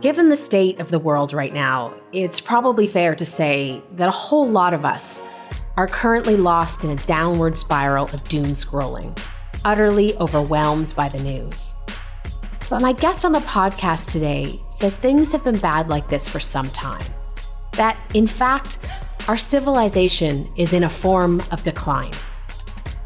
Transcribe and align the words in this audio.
Given 0.00 0.30
the 0.30 0.36
state 0.36 0.80
of 0.80 0.90
the 0.90 0.98
world 0.98 1.34
right 1.34 1.52
now, 1.52 1.92
it's 2.10 2.40
probably 2.40 2.86
fair 2.86 3.14
to 3.14 3.26
say 3.26 3.82
that 3.96 4.08
a 4.08 4.12
whole 4.12 4.48
lot 4.48 4.72
of 4.72 4.86
us 4.86 5.22
are 5.76 5.86
currently 5.86 6.38
lost 6.38 6.84
in 6.84 6.90
a 6.90 6.96
downward 7.06 7.58
spiral 7.58 8.06
of 8.06 8.26
doom 8.26 8.46
scrolling, 8.46 9.14
utterly 9.62 10.16
overwhelmed 10.16 10.94
by 10.96 11.10
the 11.10 11.22
news. 11.22 11.74
But 12.70 12.80
my 12.80 12.92
guest 12.92 13.26
on 13.26 13.32
the 13.32 13.40
podcast 13.40 14.10
today 14.10 14.58
says 14.70 14.96
things 14.96 15.32
have 15.32 15.44
been 15.44 15.58
bad 15.58 15.90
like 15.90 16.08
this 16.08 16.30
for 16.30 16.40
some 16.40 16.70
time. 16.70 17.04
That, 17.72 17.98
in 18.14 18.26
fact, 18.26 18.78
our 19.28 19.36
civilization 19.36 20.50
is 20.56 20.72
in 20.72 20.84
a 20.84 20.90
form 20.90 21.42
of 21.52 21.62
decline. 21.62 22.14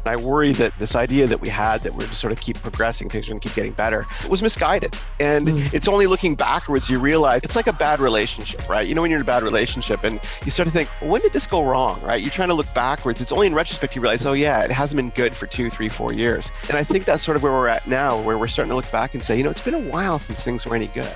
I 0.07 0.15
worry 0.15 0.51
that 0.53 0.77
this 0.79 0.95
idea 0.95 1.27
that 1.27 1.41
we 1.41 1.49
had 1.49 1.81
that 1.83 1.93
we're 1.93 2.07
just 2.07 2.21
sort 2.21 2.31
of 2.31 2.39
keep 2.39 2.61
progressing, 2.61 3.09
things 3.09 3.27
are 3.27 3.31
going 3.31 3.39
to 3.39 3.47
keep 3.47 3.55
getting 3.55 3.73
better, 3.73 4.05
was 4.29 4.41
misguided. 4.41 4.95
And 5.19 5.47
mm. 5.47 5.73
it's 5.73 5.87
only 5.87 6.07
looking 6.07 6.35
backwards 6.35 6.89
you 6.89 6.99
realize 6.99 7.43
it's 7.43 7.55
like 7.55 7.67
a 7.67 7.73
bad 7.73 7.99
relationship, 7.99 8.67
right? 8.69 8.87
You 8.87 8.95
know, 8.95 9.01
when 9.01 9.11
you're 9.11 9.19
in 9.19 9.23
a 9.23 9.25
bad 9.25 9.43
relationship 9.43 10.03
and 10.03 10.19
you 10.43 10.51
start 10.51 10.67
to 10.67 10.73
think, 10.73 10.89
well, 11.01 11.11
when 11.11 11.21
did 11.21 11.33
this 11.33 11.47
go 11.47 11.63
wrong, 11.63 12.01
right? 12.01 12.21
You're 12.21 12.31
trying 12.31 12.49
to 12.49 12.53
look 12.53 12.71
backwards. 12.73 13.21
It's 13.21 13.31
only 13.31 13.47
in 13.47 13.55
retrospect 13.55 13.95
you 13.95 14.01
realize, 14.01 14.25
oh, 14.25 14.33
yeah, 14.33 14.61
it 14.61 14.71
hasn't 14.71 14.97
been 14.97 15.09
good 15.11 15.35
for 15.35 15.47
two, 15.47 15.69
three, 15.69 15.89
four 15.89 16.13
years. 16.13 16.51
And 16.69 16.77
I 16.77 16.83
think 16.83 17.05
that's 17.05 17.23
sort 17.23 17.37
of 17.37 17.43
where 17.43 17.51
we're 17.51 17.67
at 17.67 17.87
now, 17.87 18.21
where 18.21 18.37
we're 18.37 18.47
starting 18.47 18.69
to 18.69 18.75
look 18.75 18.91
back 18.91 19.13
and 19.13 19.23
say, 19.23 19.37
you 19.37 19.43
know, 19.43 19.49
it's 19.49 19.61
been 19.61 19.73
a 19.73 19.79
while 19.79 20.19
since 20.19 20.43
things 20.43 20.65
were 20.65 20.75
any 20.75 20.87
good. 20.87 21.15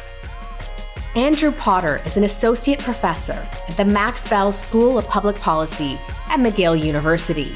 Andrew 1.16 1.52
Potter 1.52 2.00
is 2.06 2.18
an 2.18 2.24
associate 2.24 2.80
professor 2.80 3.48
at 3.68 3.78
the 3.78 3.86
Max 3.86 4.28
Bell 4.30 4.52
School 4.52 4.98
of 4.98 5.08
Public 5.08 5.36
Policy 5.38 6.00
at 6.28 6.40
McGill 6.40 6.80
University. 6.80 7.56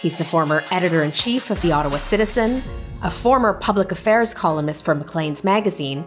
He's 0.00 0.16
the 0.16 0.24
former 0.24 0.64
editor 0.70 1.02
in 1.02 1.12
chief 1.12 1.50
of 1.50 1.60
the 1.60 1.72
Ottawa 1.72 1.98
Citizen, 1.98 2.62
a 3.02 3.10
former 3.10 3.52
public 3.52 3.92
affairs 3.92 4.32
columnist 4.32 4.82
for 4.82 4.94
Maclean's 4.94 5.44
magazine, 5.44 6.06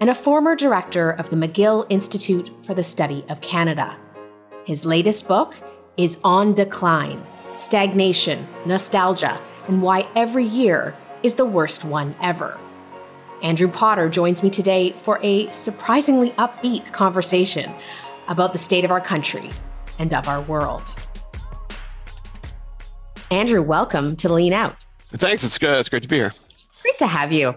and 0.00 0.08
a 0.08 0.14
former 0.14 0.56
director 0.56 1.10
of 1.10 1.28
the 1.28 1.36
McGill 1.36 1.84
Institute 1.90 2.50
for 2.64 2.72
the 2.72 2.82
Study 2.82 3.22
of 3.28 3.42
Canada. 3.42 3.98
His 4.64 4.86
latest 4.86 5.28
book 5.28 5.54
is 5.98 6.18
On 6.24 6.54
Decline 6.54 7.22
Stagnation, 7.54 8.48
Nostalgia, 8.64 9.38
and 9.68 9.82
Why 9.82 10.08
Every 10.16 10.46
Year 10.46 10.96
is 11.22 11.34
the 11.34 11.44
Worst 11.44 11.84
One 11.84 12.16
Ever. 12.22 12.58
Andrew 13.42 13.68
Potter 13.68 14.08
joins 14.08 14.42
me 14.42 14.48
today 14.48 14.92
for 14.92 15.20
a 15.22 15.52
surprisingly 15.52 16.30
upbeat 16.38 16.92
conversation 16.92 17.74
about 18.26 18.54
the 18.54 18.58
state 18.58 18.86
of 18.86 18.90
our 18.90 19.02
country 19.02 19.50
and 19.98 20.14
of 20.14 20.28
our 20.28 20.40
world. 20.40 20.94
Andrew, 23.30 23.62
welcome 23.62 24.16
to 24.16 24.32
Lean 24.32 24.52
Out. 24.52 24.76
Thanks. 25.00 25.44
It's 25.44 25.58
good. 25.58 25.78
It's 25.80 25.88
great 25.88 26.02
to 26.02 26.08
be 26.08 26.16
here. 26.16 26.32
Great 26.82 26.98
to 26.98 27.06
have 27.06 27.32
you. 27.32 27.54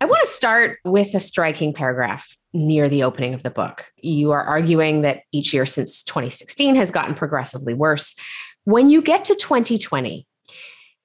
I 0.00 0.06
want 0.06 0.20
to 0.24 0.30
start 0.30 0.80
with 0.84 1.14
a 1.14 1.20
striking 1.20 1.72
paragraph 1.72 2.36
near 2.52 2.88
the 2.88 3.04
opening 3.04 3.32
of 3.32 3.42
the 3.42 3.50
book. 3.50 3.90
You 3.96 4.32
are 4.32 4.42
arguing 4.42 5.02
that 5.02 5.22
each 5.32 5.54
year 5.54 5.66
since 5.66 6.02
2016 6.02 6.74
has 6.76 6.90
gotten 6.90 7.14
progressively 7.14 7.74
worse. 7.74 8.16
When 8.64 8.90
you 8.90 9.00
get 9.02 9.24
to 9.26 9.34
2020, 9.34 10.26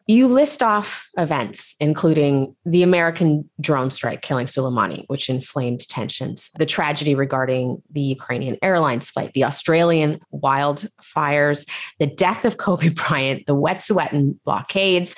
you 0.09 0.25
list 0.25 0.63
off 0.63 1.07
events, 1.19 1.75
including 1.79 2.55
the 2.65 2.81
American 2.81 3.47
drone 3.61 3.91
strike 3.91 4.23
killing 4.23 4.47
Soleimani, 4.47 5.03
which 5.05 5.29
inflamed 5.29 5.87
tensions, 5.87 6.49
the 6.57 6.65
tragedy 6.65 7.13
regarding 7.13 7.83
the 7.91 8.01
Ukrainian 8.01 8.57
Airlines 8.63 9.11
flight, 9.11 9.33
the 9.35 9.43
Australian 9.43 10.19
wildfires, 10.33 11.69
the 11.99 12.07
death 12.07 12.43
of 12.43 12.57
Kobe 12.57 12.89
Bryant, 12.93 13.45
the 13.45 13.55
Wet'suwet'en 13.55 14.39
blockades. 14.45 15.15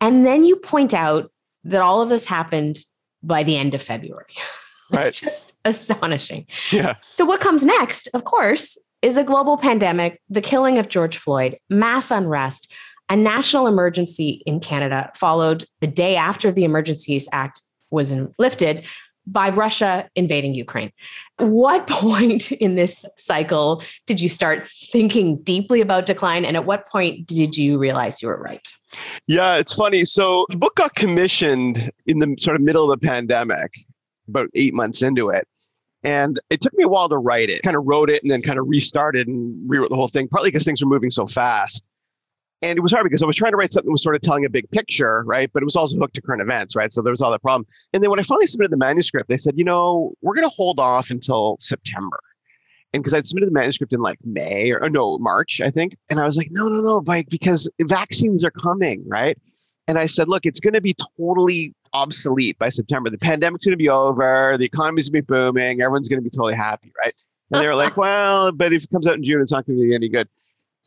And 0.00 0.26
then 0.26 0.42
you 0.42 0.56
point 0.56 0.92
out 0.92 1.30
that 1.62 1.80
all 1.80 2.02
of 2.02 2.08
this 2.08 2.24
happened 2.24 2.80
by 3.22 3.44
the 3.44 3.56
end 3.56 3.74
of 3.74 3.82
February. 3.82 4.26
Right. 4.88 5.12
Just 5.12 5.54
astonishing. 5.64 6.46
Yeah. 6.70 6.94
So, 7.10 7.24
what 7.24 7.40
comes 7.40 7.66
next, 7.66 8.08
of 8.14 8.22
course, 8.22 8.78
is 9.02 9.16
a 9.16 9.24
global 9.24 9.56
pandemic, 9.56 10.20
the 10.30 10.40
killing 10.40 10.78
of 10.78 10.88
George 10.88 11.16
Floyd, 11.16 11.58
mass 11.68 12.12
unrest, 12.12 12.72
a 13.08 13.16
national 13.16 13.66
emergency 13.66 14.42
in 14.46 14.60
Canada 14.60 15.10
followed 15.14 15.64
the 15.80 15.86
day 15.86 16.16
after 16.16 16.50
the 16.50 16.64
Emergencies 16.64 17.28
Act 17.32 17.62
was 17.90 18.12
lifted 18.38 18.84
by 19.26 19.50
Russia 19.50 20.08
invading 20.14 20.54
Ukraine. 20.54 20.92
What 21.38 21.86
point 21.88 22.52
in 22.52 22.76
this 22.76 23.04
cycle 23.16 23.82
did 24.06 24.20
you 24.20 24.28
start 24.28 24.68
thinking 24.68 25.42
deeply 25.42 25.80
about 25.80 26.06
decline? 26.06 26.44
And 26.44 26.56
at 26.56 26.64
what 26.64 26.86
point 26.86 27.26
did 27.26 27.56
you 27.56 27.78
realize 27.78 28.22
you 28.22 28.28
were 28.28 28.40
right? 28.40 28.66
Yeah, 29.26 29.56
it's 29.56 29.74
funny. 29.74 30.04
So 30.04 30.46
the 30.48 30.56
book 30.56 30.76
got 30.76 30.94
commissioned 30.94 31.90
in 32.06 32.20
the 32.20 32.36
sort 32.38 32.56
of 32.56 32.62
middle 32.62 32.90
of 32.90 33.00
the 33.00 33.06
pandemic, 33.06 33.72
about 34.28 34.48
eight 34.54 34.74
months 34.74 35.02
into 35.02 35.28
it. 35.30 35.46
And 36.04 36.38
it 36.50 36.60
took 36.60 36.72
me 36.74 36.84
a 36.84 36.88
while 36.88 37.08
to 37.08 37.16
write 37.16 37.50
it. 37.50 37.62
Kind 37.62 37.76
of 37.76 37.84
wrote 37.84 38.10
it 38.10 38.22
and 38.22 38.30
then 38.30 38.42
kind 38.42 38.60
of 38.60 38.68
restarted 38.68 39.26
and 39.26 39.58
rewrote 39.68 39.90
the 39.90 39.96
whole 39.96 40.06
thing, 40.06 40.28
partly 40.28 40.50
because 40.50 40.64
things 40.64 40.80
were 40.80 40.88
moving 40.88 41.10
so 41.10 41.26
fast 41.26 41.84
and 42.62 42.78
it 42.78 42.80
was 42.80 42.92
hard 42.92 43.04
because 43.04 43.22
I 43.22 43.26
was 43.26 43.36
trying 43.36 43.52
to 43.52 43.56
write 43.56 43.72
something 43.72 43.88
that 43.88 43.92
was 43.92 44.02
sort 44.02 44.14
of 44.14 44.22
telling 44.22 44.44
a 44.44 44.48
big 44.48 44.70
picture, 44.70 45.22
right? 45.24 45.50
But 45.52 45.62
it 45.62 45.66
was 45.66 45.76
also 45.76 45.96
hooked 45.96 46.14
to 46.14 46.22
current 46.22 46.40
events, 46.40 46.74
right? 46.74 46.92
So 46.92 47.02
there 47.02 47.10
was 47.10 47.20
all 47.20 47.30
that 47.30 47.42
problem. 47.42 47.66
And 47.92 48.02
then 48.02 48.10
when 48.10 48.18
I 48.18 48.22
finally 48.22 48.46
submitted 48.46 48.72
the 48.72 48.78
manuscript, 48.78 49.28
they 49.28 49.36
said, 49.36 49.54
you 49.56 49.64
know, 49.64 50.12
we're 50.22 50.34
going 50.34 50.48
to 50.48 50.54
hold 50.54 50.80
off 50.80 51.10
until 51.10 51.56
September. 51.60 52.18
And 52.92 53.02
because 53.02 53.12
I'd 53.12 53.26
submitted 53.26 53.48
the 53.48 53.54
manuscript 53.54 53.92
in 53.92 54.00
like 54.00 54.18
May 54.24 54.72
or, 54.72 54.82
or, 54.82 54.88
no, 54.88 55.18
March, 55.18 55.60
I 55.62 55.70
think. 55.70 55.96
And 56.10 56.18
I 56.18 56.24
was 56.24 56.36
like, 56.36 56.48
no, 56.50 56.68
no, 56.68 56.80
no, 56.80 57.02
like, 57.06 57.28
because 57.28 57.68
vaccines 57.82 58.42
are 58.42 58.50
coming, 58.50 59.04
right? 59.06 59.36
And 59.86 59.98
I 59.98 60.06
said, 60.06 60.28
look, 60.28 60.46
it's 60.46 60.60
going 60.60 60.74
to 60.74 60.80
be 60.80 60.96
totally 61.18 61.74
obsolete 61.92 62.58
by 62.58 62.70
September. 62.70 63.10
The 63.10 63.18
pandemic's 63.18 63.66
going 63.66 63.72
to 63.72 63.76
be 63.76 63.90
over. 63.90 64.56
The 64.56 64.64
economy's 64.64 65.08
going 65.08 65.22
to 65.22 65.26
be 65.26 65.34
booming. 65.34 65.82
Everyone's 65.82 66.08
going 66.08 66.20
to 66.20 66.24
be 66.24 66.30
totally 66.30 66.54
happy, 66.54 66.92
right? 67.04 67.14
And 67.50 67.62
they 67.62 67.68
were 67.68 67.74
like, 67.74 67.96
well, 67.98 68.50
but 68.50 68.72
if 68.72 68.84
it 68.84 68.90
comes 68.90 69.06
out 69.06 69.14
in 69.14 69.22
June, 69.22 69.40
it's 69.40 69.52
not 69.52 69.66
going 69.66 69.78
to 69.78 69.84
be 69.84 69.94
any 69.94 70.08
good. 70.08 70.28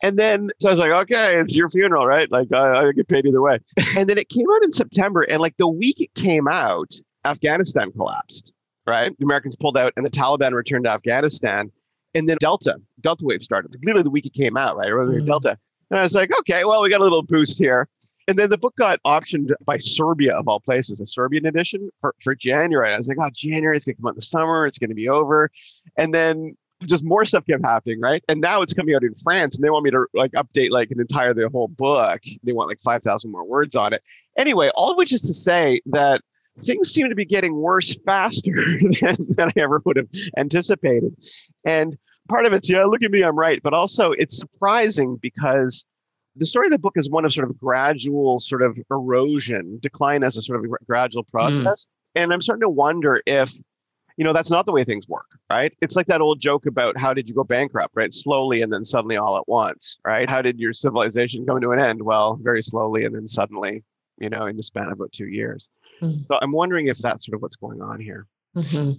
And 0.02 0.18
then, 0.18 0.50
so 0.60 0.68
I 0.68 0.72
was 0.72 0.78
like, 0.78 0.92
okay, 0.92 1.38
it's 1.38 1.54
your 1.54 1.68
funeral, 1.68 2.06
right? 2.06 2.30
Like, 2.30 2.52
I, 2.52 2.86
I 2.86 2.92
get 2.92 3.08
paid 3.08 3.26
either 3.26 3.42
way. 3.42 3.58
and 3.96 4.08
then 4.08 4.18
it 4.18 4.28
came 4.28 4.46
out 4.54 4.64
in 4.64 4.72
September. 4.72 5.22
And 5.22 5.40
like 5.40 5.56
the 5.58 5.68
week 5.68 6.00
it 6.00 6.12
came 6.14 6.48
out, 6.48 6.94
Afghanistan 7.24 7.92
collapsed, 7.92 8.52
right? 8.86 9.16
The 9.18 9.24
Americans 9.24 9.56
pulled 9.56 9.76
out 9.76 9.92
and 9.96 10.06
the 10.06 10.10
Taliban 10.10 10.52
returned 10.52 10.84
to 10.84 10.90
Afghanistan. 10.90 11.70
And 12.14 12.28
then 12.28 12.38
Delta, 12.40 12.76
Delta 13.00 13.24
wave 13.24 13.42
started, 13.42 13.76
literally 13.82 14.02
the 14.02 14.10
week 14.10 14.26
it 14.26 14.32
came 14.32 14.56
out, 14.56 14.76
right? 14.76 14.90
Or 14.90 15.04
mm. 15.04 15.26
Delta. 15.26 15.58
And 15.90 16.00
I 16.00 16.02
was 16.02 16.14
like, 16.14 16.30
okay, 16.40 16.64
well, 16.64 16.82
we 16.82 16.90
got 16.90 17.00
a 17.00 17.04
little 17.04 17.22
boost 17.22 17.58
here. 17.58 17.88
And 18.28 18.38
then 18.38 18.48
the 18.48 18.58
book 18.58 18.76
got 18.76 19.00
optioned 19.04 19.52
by 19.64 19.78
Serbia, 19.78 20.36
of 20.36 20.46
all 20.46 20.60
places, 20.60 21.00
a 21.00 21.06
Serbian 21.06 21.46
edition 21.46 21.90
for, 22.00 22.14
for 22.22 22.34
January. 22.34 22.92
I 22.92 22.96
was 22.96 23.08
like, 23.08 23.18
oh, 23.20 23.30
January, 23.34 23.76
it's 23.76 23.86
going 23.86 23.96
to 23.96 24.02
come 24.02 24.06
out 24.06 24.10
in 24.10 24.16
the 24.16 24.22
summer, 24.22 24.66
it's 24.66 24.78
going 24.78 24.90
to 24.90 24.94
be 24.94 25.08
over. 25.08 25.50
And 25.96 26.14
then 26.14 26.56
just 26.86 27.04
more 27.04 27.24
stuff 27.24 27.44
kept 27.48 27.64
happening, 27.64 28.00
right? 28.00 28.22
And 28.28 28.40
now 28.40 28.62
it's 28.62 28.72
coming 28.72 28.94
out 28.94 29.02
in 29.02 29.14
France, 29.14 29.56
and 29.56 29.64
they 29.64 29.70
want 29.70 29.84
me 29.84 29.90
to 29.90 30.06
like 30.14 30.32
update 30.32 30.70
like 30.70 30.90
an 30.90 31.00
entire 31.00 31.34
the 31.34 31.48
whole 31.48 31.68
book. 31.68 32.22
They 32.42 32.52
want 32.52 32.68
like 32.68 32.80
five 32.80 33.02
thousand 33.02 33.30
more 33.30 33.46
words 33.46 33.76
on 33.76 33.92
it. 33.92 34.02
Anyway, 34.38 34.70
all 34.74 34.90
of 34.90 34.96
which 34.96 35.12
is 35.12 35.22
to 35.22 35.34
say 35.34 35.80
that 35.86 36.22
things 36.58 36.92
seem 36.92 37.08
to 37.08 37.14
be 37.14 37.24
getting 37.24 37.54
worse 37.56 37.96
faster 38.04 38.64
than, 39.00 39.16
than 39.28 39.48
I 39.48 39.52
ever 39.56 39.80
would 39.84 39.96
have 39.96 40.08
anticipated. 40.36 41.14
And 41.64 41.96
part 42.28 42.46
of 42.46 42.52
it's 42.52 42.68
yeah, 42.68 42.84
look 42.84 43.02
at 43.02 43.10
me, 43.10 43.22
I'm 43.22 43.38
right, 43.38 43.60
but 43.62 43.74
also 43.74 44.12
it's 44.12 44.38
surprising 44.38 45.18
because 45.20 45.84
the 46.36 46.46
story 46.46 46.68
of 46.68 46.72
the 46.72 46.78
book 46.78 46.94
is 46.96 47.10
one 47.10 47.24
of 47.24 47.32
sort 47.32 47.48
of 47.48 47.58
gradual 47.58 48.38
sort 48.40 48.62
of 48.62 48.78
erosion, 48.90 49.78
decline 49.80 50.22
as 50.22 50.36
a 50.36 50.42
sort 50.42 50.64
of 50.64 50.70
gradual 50.86 51.24
hmm. 51.24 51.30
process. 51.30 51.84
Mm. 51.84 51.88
And 52.16 52.32
I'm 52.32 52.42
starting 52.42 52.62
to 52.62 52.68
wonder 52.68 53.22
if 53.26 53.54
you 54.16 54.24
know 54.24 54.32
that's 54.32 54.50
not 54.50 54.66
the 54.66 54.72
way 54.72 54.84
things 54.84 55.08
work 55.08 55.38
right 55.50 55.74
it's 55.80 55.96
like 55.96 56.06
that 56.06 56.20
old 56.20 56.40
joke 56.40 56.66
about 56.66 56.98
how 56.98 57.14
did 57.14 57.28
you 57.28 57.34
go 57.34 57.44
bankrupt 57.44 57.94
right 57.94 58.12
slowly 58.12 58.62
and 58.62 58.72
then 58.72 58.84
suddenly 58.84 59.16
all 59.16 59.36
at 59.36 59.48
once 59.48 59.96
right 60.04 60.28
how 60.28 60.42
did 60.42 60.58
your 60.58 60.72
civilization 60.72 61.44
come 61.46 61.60
to 61.60 61.72
an 61.72 61.78
end 61.78 62.02
well 62.02 62.38
very 62.42 62.62
slowly 62.62 63.04
and 63.04 63.14
then 63.14 63.26
suddenly 63.26 63.82
you 64.18 64.28
know 64.28 64.46
in 64.46 64.56
the 64.56 64.62
span 64.62 64.86
of 64.86 64.92
about 64.92 65.12
two 65.12 65.28
years 65.28 65.68
mm-hmm. 66.00 66.20
so 66.28 66.38
i'm 66.42 66.52
wondering 66.52 66.86
if 66.86 66.98
that's 66.98 67.26
sort 67.26 67.34
of 67.34 67.42
what's 67.42 67.56
going 67.56 67.80
on 67.80 68.00
here 68.00 68.26
mm-hmm. 68.56 68.92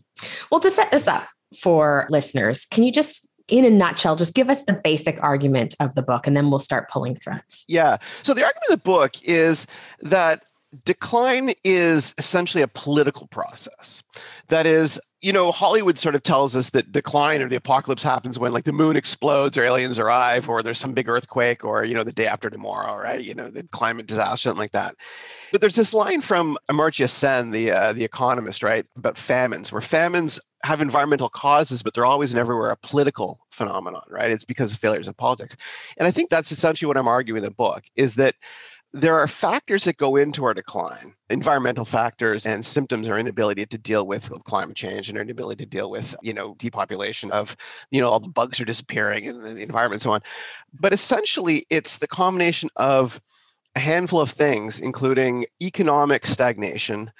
well 0.51 0.59
to 0.59 0.71
set 0.71 0.89
this 0.91 1.07
up 1.07 1.27
for 1.59 2.07
listeners 2.09 2.65
can 2.65 2.83
you 2.83 2.91
just 2.91 3.27
in 3.51 3.65
a 3.65 3.69
nutshell, 3.69 4.15
just 4.15 4.33
give 4.33 4.49
us 4.49 4.63
the 4.63 4.79
basic 4.81 5.21
argument 5.21 5.75
of 5.79 5.93
the 5.93 6.01
book 6.01 6.25
and 6.25 6.37
then 6.37 6.49
we'll 6.49 6.59
start 6.59 6.89
pulling 6.89 7.15
threads. 7.15 7.65
Yeah. 7.67 7.97
So, 8.21 8.33
the 8.33 8.45
argument 8.45 8.63
of 8.69 8.75
the 8.77 8.83
book 8.83 9.21
is 9.23 9.67
that 10.01 10.43
decline 10.85 11.53
is 11.63 12.13
essentially 12.17 12.63
a 12.63 12.67
political 12.67 13.27
process. 13.27 14.03
That 14.47 14.65
is, 14.65 14.99
you 15.21 15.33
know, 15.33 15.51
Hollywood 15.51 15.99
sort 15.99 16.15
of 16.15 16.23
tells 16.23 16.55
us 16.55 16.71
that 16.71 16.91
decline 16.91 17.41
or 17.41 17.49
the 17.49 17.55
apocalypse 17.55 18.03
happens 18.03 18.39
when 18.39 18.53
like 18.53 18.63
the 18.63 18.71
moon 18.71 18.95
explodes 18.95 19.57
or 19.57 19.63
aliens 19.63 19.99
arrive 19.99 20.49
or 20.49 20.63
there's 20.63 20.79
some 20.79 20.93
big 20.93 21.09
earthquake 21.09 21.63
or, 21.63 21.83
you 21.83 21.93
know, 21.93 22.03
the 22.03 22.11
day 22.11 22.25
after 22.25 22.49
tomorrow, 22.49 22.95
right? 22.95 23.21
You 23.21 23.35
know, 23.35 23.49
the 23.49 23.63
climate 23.71 24.07
disaster, 24.07 24.49
something 24.49 24.59
like 24.59 24.71
that. 24.71 24.95
But 25.51 25.61
there's 25.61 25.75
this 25.75 25.93
line 25.93 26.21
from 26.21 26.57
Amartya 26.69 27.09
Sen, 27.09 27.51
the, 27.51 27.71
uh, 27.71 27.93
the 27.93 28.03
economist, 28.03 28.63
right, 28.63 28.85
about 28.97 29.17
famines, 29.17 29.71
where 29.71 29.81
famines 29.81 30.39
have 30.63 30.81
environmental 30.81 31.29
causes, 31.29 31.83
but 31.83 31.93
they're 31.93 32.05
always 32.05 32.31
and 32.33 32.39
everywhere 32.39 32.71
a 32.71 32.77
political 32.77 33.39
phenomenon, 33.51 34.03
right? 34.09 34.31
It's 34.31 34.45
because 34.45 34.71
of 34.71 34.79
failures 34.79 35.07
of 35.07 35.17
politics. 35.17 35.57
And 35.97 36.07
I 36.07 36.11
think 36.11 36.29
that's 36.29 36.51
essentially 36.51 36.87
what 36.87 36.97
I'm 36.97 37.07
arguing 37.07 37.37
in 37.37 37.43
the 37.43 37.51
book 37.51 37.83
is 37.95 38.15
that 38.15 38.35
there 38.93 39.17
are 39.17 39.27
factors 39.27 39.85
that 39.85 39.97
go 39.97 40.17
into 40.17 40.43
our 40.43 40.53
decline 40.53 41.13
environmental 41.29 41.85
factors 41.85 42.45
and 42.45 42.65
symptoms 42.65 43.07
or 43.07 43.17
inability 43.17 43.65
to 43.65 43.77
deal 43.77 44.05
with 44.05 44.31
climate 44.43 44.75
change 44.75 45.07
and 45.07 45.17
our 45.17 45.23
inability 45.23 45.63
to 45.63 45.69
deal 45.69 45.89
with 45.89 46.15
you 46.21 46.33
know 46.33 46.55
depopulation 46.57 47.31
of 47.31 47.55
you 47.89 48.01
know 48.01 48.09
all 48.09 48.19
the 48.19 48.29
bugs 48.29 48.59
are 48.59 48.65
disappearing 48.65 49.27
and 49.27 49.43
the 49.43 49.61
environment 49.61 49.93
and 49.93 50.01
so 50.01 50.11
on 50.11 50.21
but 50.79 50.93
essentially 50.93 51.65
it's 51.69 51.99
the 51.99 52.07
combination 52.07 52.69
of 52.75 53.21
a 53.75 53.79
handful 53.79 54.19
of 54.19 54.29
things 54.29 54.79
including 54.79 55.45
economic 55.61 56.25
stagnation 56.25 57.11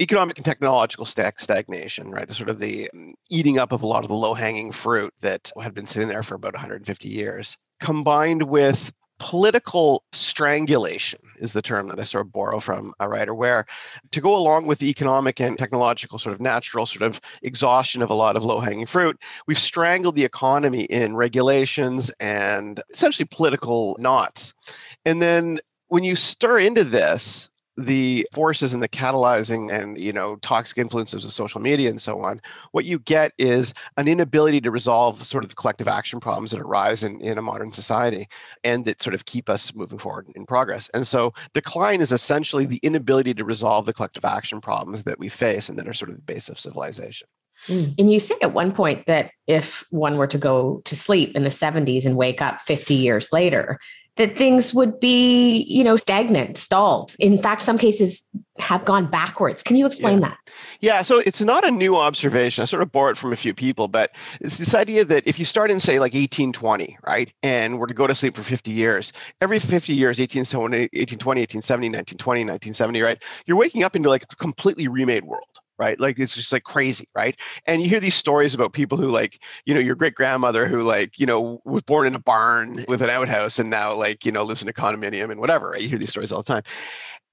economic 0.00 0.38
and 0.38 0.44
technological 0.44 1.06
stagnation, 1.06 2.10
right? 2.10 2.26
The 2.26 2.34
sort 2.34 2.48
of 2.48 2.58
the 2.58 2.90
mm, 2.94 3.12
eating 3.30 3.58
up 3.58 3.72
of 3.72 3.82
a 3.82 3.86
lot 3.86 4.02
of 4.02 4.08
the 4.08 4.16
low 4.16 4.34
hanging 4.34 4.72
fruit 4.72 5.12
that 5.20 5.52
had 5.60 5.74
been 5.74 5.86
sitting 5.86 6.08
there 6.08 6.22
for 6.22 6.34
about 6.34 6.54
150 6.54 7.08
years, 7.08 7.56
combined 7.78 8.42
with 8.44 8.92
political 9.22 10.02
strangulation 10.12 11.20
is 11.38 11.52
the 11.52 11.62
term 11.62 11.86
that 11.86 12.00
I 12.00 12.02
sort 12.02 12.26
of 12.26 12.32
borrow 12.32 12.58
from 12.58 12.92
a 12.98 13.08
writer, 13.08 13.32
where 13.32 13.66
to 14.10 14.20
go 14.20 14.36
along 14.36 14.66
with 14.66 14.80
the 14.80 14.90
economic 14.90 15.40
and 15.40 15.56
technological 15.56 16.18
sort 16.18 16.34
of 16.34 16.40
natural 16.40 16.86
sort 16.86 17.02
of 17.02 17.20
exhaustion 17.40 18.02
of 18.02 18.10
a 18.10 18.14
lot 18.14 18.36
of 18.36 18.44
low 18.44 18.58
hanging 18.58 18.84
fruit, 18.84 19.16
we've 19.46 19.60
strangled 19.60 20.16
the 20.16 20.24
economy 20.24 20.82
in 20.86 21.14
regulations 21.14 22.10
and 22.18 22.82
essentially 22.90 23.28
political 23.30 23.96
knots. 24.00 24.54
And 25.04 25.22
then 25.22 25.60
when 25.86 26.02
you 26.02 26.16
stir 26.16 26.58
into 26.58 26.82
this, 26.82 27.48
the 27.76 28.26
forces 28.32 28.74
and 28.74 28.82
the 28.82 28.88
catalyzing 28.88 29.72
and 29.72 29.98
you 29.98 30.12
know 30.12 30.36
toxic 30.36 30.76
influences 30.76 31.24
of 31.24 31.32
social 31.32 31.60
media 31.60 31.88
and 31.88 32.02
so 32.02 32.20
on 32.20 32.40
what 32.72 32.84
you 32.84 32.98
get 32.98 33.32
is 33.38 33.72
an 33.96 34.06
inability 34.06 34.60
to 34.60 34.70
resolve 34.70 35.22
sort 35.22 35.42
of 35.42 35.48
the 35.48 35.56
collective 35.56 35.88
action 35.88 36.20
problems 36.20 36.50
that 36.50 36.60
arise 36.60 37.02
in, 37.02 37.18
in 37.22 37.38
a 37.38 37.42
modern 37.42 37.72
society 37.72 38.28
and 38.62 38.84
that 38.84 39.02
sort 39.02 39.14
of 39.14 39.24
keep 39.24 39.48
us 39.48 39.74
moving 39.74 39.98
forward 39.98 40.28
in 40.34 40.44
progress 40.44 40.90
and 40.92 41.06
so 41.06 41.32
decline 41.54 42.02
is 42.02 42.12
essentially 42.12 42.66
the 42.66 42.80
inability 42.82 43.32
to 43.32 43.44
resolve 43.44 43.86
the 43.86 43.94
collective 43.94 44.24
action 44.24 44.60
problems 44.60 45.04
that 45.04 45.18
we 45.18 45.30
face 45.30 45.70
and 45.70 45.78
that 45.78 45.88
are 45.88 45.94
sort 45.94 46.10
of 46.10 46.16
the 46.16 46.22
base 46.22 46.50
of 46.50 46.60
civilization 46.60 47.26
mm. 47.68 47.94
and 47.98 48.12
you 48.12 48.20
say 48.20 48.34
at 48.42 48.52
one 48.52 48.72
point 48.72 49.06
that 49.06 49.30
if 49.46 49.84
one 49.90 50.18
were 50.18 50.26
to 50.26 50.38
go 50.38 50.82
to 50.84 50.94
sleep 50.94 51.34
in 51.34 51.42
the 51.42 51.48
70s 51.48 52.04
and 52.04 52.16
wake 52.16 52.42
up 52.42 52.60
50 52.60 52.94
years 52.94 53.32
later, 53.32 53.78
that 54.16 54.36
things 54.36 54.74
would 54.74 55.00
be, 55.00 55.62
you 55.62 55.82
know, 55.82 55.96
stagnant, 55.96 56.58
stalled. 56.58 57.16
In 57.18 57.40
fact, 57.40 57.62
some 57.62 57.78
cases 57.78 58.28
have 58.58 58.84
gone 58.84 59.10
backwards. 59.10 59.62
Can 59.62 59.76
you 59.76 59.86
explain 59.86 60.20
yeah. 60.20 60.28
that? 60.28 60.38
Yeah, 60.80 61.02
so 61.02 61.20
it's 61.20 61.40
not 61.40 61.66
a 61.66 61.70
new 61.70 61.96
observation. 61.96 62.62
I 62.62 62.66
sort 62.66 62.82
of 62.82 62.92
bore 62.92 63.10
it 63.10 63.16
from 63.16 63.32
a 63.32 63.36
few 63.36 63.54
people, 63.54 63.88
but 63.88 64.14
it's 64.40 64.58
this 64.58 64.74
idea 64.74 65.04
that 65.06 65.26
if 65.26 65.38
you 65.38 65.46
start 65.46 65.70
in, 65.70 65.80
say, 65.80 65.94
like 65.98 66.12
1820, 66.12 66.98
right, 67.06 67.32
and 67.42 67.78
were 67.78 67.86
to 67.86 67.94
go 67.94 68.06
to 68.06 68.14
sleep 68.14 68.36
for 68.36 68.42
50 68.42 68.70
years, 68.70 69.12
every 69.40 69.58
50 69.58 69.94
years, 69.94 70.18
1820, 70.18 70.90
1870, 70.92 71.88
1920, 71.88 72.40
1970, 72.40 73.00
right, 73.00 73.22
you're 73.46 73.56
waking 73.56 73.82
up 73.82 73.96
into 73.96 74.10
like 74.10 74.24
a 74.30 74.36
completely 74.36 74.88
remade 74.88 75.24
world 75.24 75.51
right? 75.82 75.98
Like 75.98 76.18
it's 76.18 76.36
just 76.36 76.52
like 76.52 76.62
crazy, 76.62 77.08
right? 77.14 77.38
And 77.66 77.82
you 77.82 77.88
hear 77.88 77.98
these 77.98 78.14
stories 78.14 78.54
about 78.54 78.72
people 78.72 78.96
who 78.96 79.10
like, 79.10 79.42
you 79.66 79.74
know, 79.74 79.80
your 79.80 79.96
great 79.96 80.14
grandmother 80.14 80.66
who 80.66 80.82
like, 80.82 81.18
you 81.18 81.26
know, 81.26 81.60
was 81.64 81.82
born 81.82 82.06
in 82.06 82.14
a 82.14 82.20
barn 82.20 82.84
with 82.86 83.02
an 83.02 83.10
outhouse 83.10 83.58
and 83.58 83.68
now 83.68 83.92
like, 83.92 84.24
you 84.24 84.30
know, 84.30 84.44
lives 84.44 84.62
in 84.62 84.68
a 84.68 84.72
condominium 84.72 85.32
and 85.32 85.40
whatever. 85.40 85.70
Right? 85.70 85.82
You 85.82 85.88
hear 85.88 85.98
these 85.98 86.10
stories 86.10 86.30
all 86.30 86.42
the 86.42 86.52
time. 86.52 86.62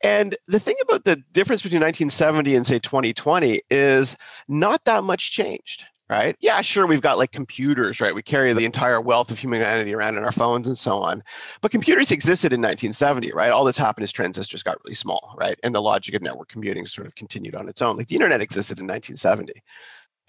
And 0.03 0.35
the 0.47 0.59
thing 0.59 0.75
about 0.81 1.03
the 1.03 1.17
difference 1.31 1.61
between 1.61 1.81
1970 1.81 2.55
and 2.55 2.65
say 2.65 2.79
2020 2.79 3.61
is 3.69 4.15
not 4.47 4.83
that 4.85 5.03
much 5.03 5.31
changed 5.31 5.85
right? 6.09 6.35
Yeah, 6.39 6.61
sure, 6.61 6.87
we've 6.87 7.01
got 7.01 7.17
like 7.17 7.31
computers, 7.31 8.01
right? 8.01 8.15
We 8.15 8.23
carry 8.23 8.51
the 8.53 8.65
entire 8.65 8.99
wealth 8.99 9.29
of 9.29 9.37
humanity 9.37 9.93
around 9.93 10.17
in 10.17 10.23
our 10.23 10.31
phones 10.31 10.67
and 10.67 10.77
so 10.77 10.97
on. 10.97 11.23
But 11.61 11.71
computers 11.71 12.11
existed 12.11 12.51
in 12.51 12.61
1970, 12.61 13.31
right? 13.33 13.51
All 13.51 13.63
that's 13.63 13.77
happened 13.77 14.03
is 14.03 14.11
transistors 14.11 14.63
got 14.63 14.83
really 14.83 14.95
small, 14.95 15.35
right? 15.37 15.59
And 15.63 15.73
the 15.73 15.81
logic 15.81 16.15
of 16.15 16.21
network 16.21 16.49
computing 16.49 16.85
sort 16.85 17.07
of 17.07 17.15
continued 17.15 17.55
on 17.55 17.69
its 17.69 17.81
own. 17.81 17.97
Like 17.97 18.07
the 18.07 18.15
internet 18.15 18.41
existed 18.41 18.79
in 18.79 18.87
1970. 18.87 19.61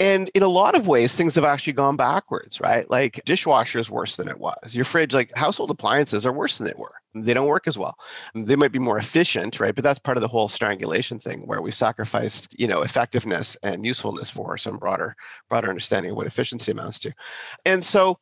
And 0.01 0.31
in 0.35 0.43
a 0.43 0.49
lot 0.49 0.75
of 0.75 0.87
ways, 0.87 1.15
things 1.15 1.35
have 1.35 1.45
actually 1.45 1.75
gone 1.75 1.97
backwards, 1.97 2.59
right? 2.59 2.91
Like 2.91 3.21
dishwasher 3.27 3.79
is 3.79 3.91
worse 3.91 4.17
than 4.17 4.29
it 4.29 4.41
was. 4.41 4.75
Your 4.75 4.87
fridge, 4.87 5.13
like 5.13 5.31
household 5.37 5.71
appliances 5.71 6.25
are 6.25 6.33
worse 6.33 6.57
than 6.57 6.67
they 6.67 6.75
were. 6.75 6.95
They 7.15 7.35
don't 7.35 7.47
work 7.47 7.69
as 7.69 7.77
well. 7.77 7.99
They 8.35 8.57
might 8.57 8.73
be 8.73 8.79
more 8.79 8.97
efficient, 8.97 9.61
right? 9.61 9.75
But 9.75 9.85
that's 9.85 9.99
part 9.99 10.17
of 10.17 10.23
the 10.23 10.29
whole 10.29 10.49
strangulation 10.49 11.19
thing 11.19 11.41
where 11.41 11.61
we 11.61 11.71
sacrificed, 11.71 12.59
you 12.59 12.67
know, 12.67 12.81
effectiveness 12.81 13.59
and 13.63 13.85
usefulness 13.85 14.31
for 14.31 14.57
some 14.57 14.79
broader, 14.79 15.15
broader 15.51 15.69
understanding 15.69 16.13
of 16.13 16.17
what 16.17 16.27
efficiency 16.27 16.73
amounts 16.73 16.99
to. 17.01 17.13
And 17.67 17.85
so 17.85 18.19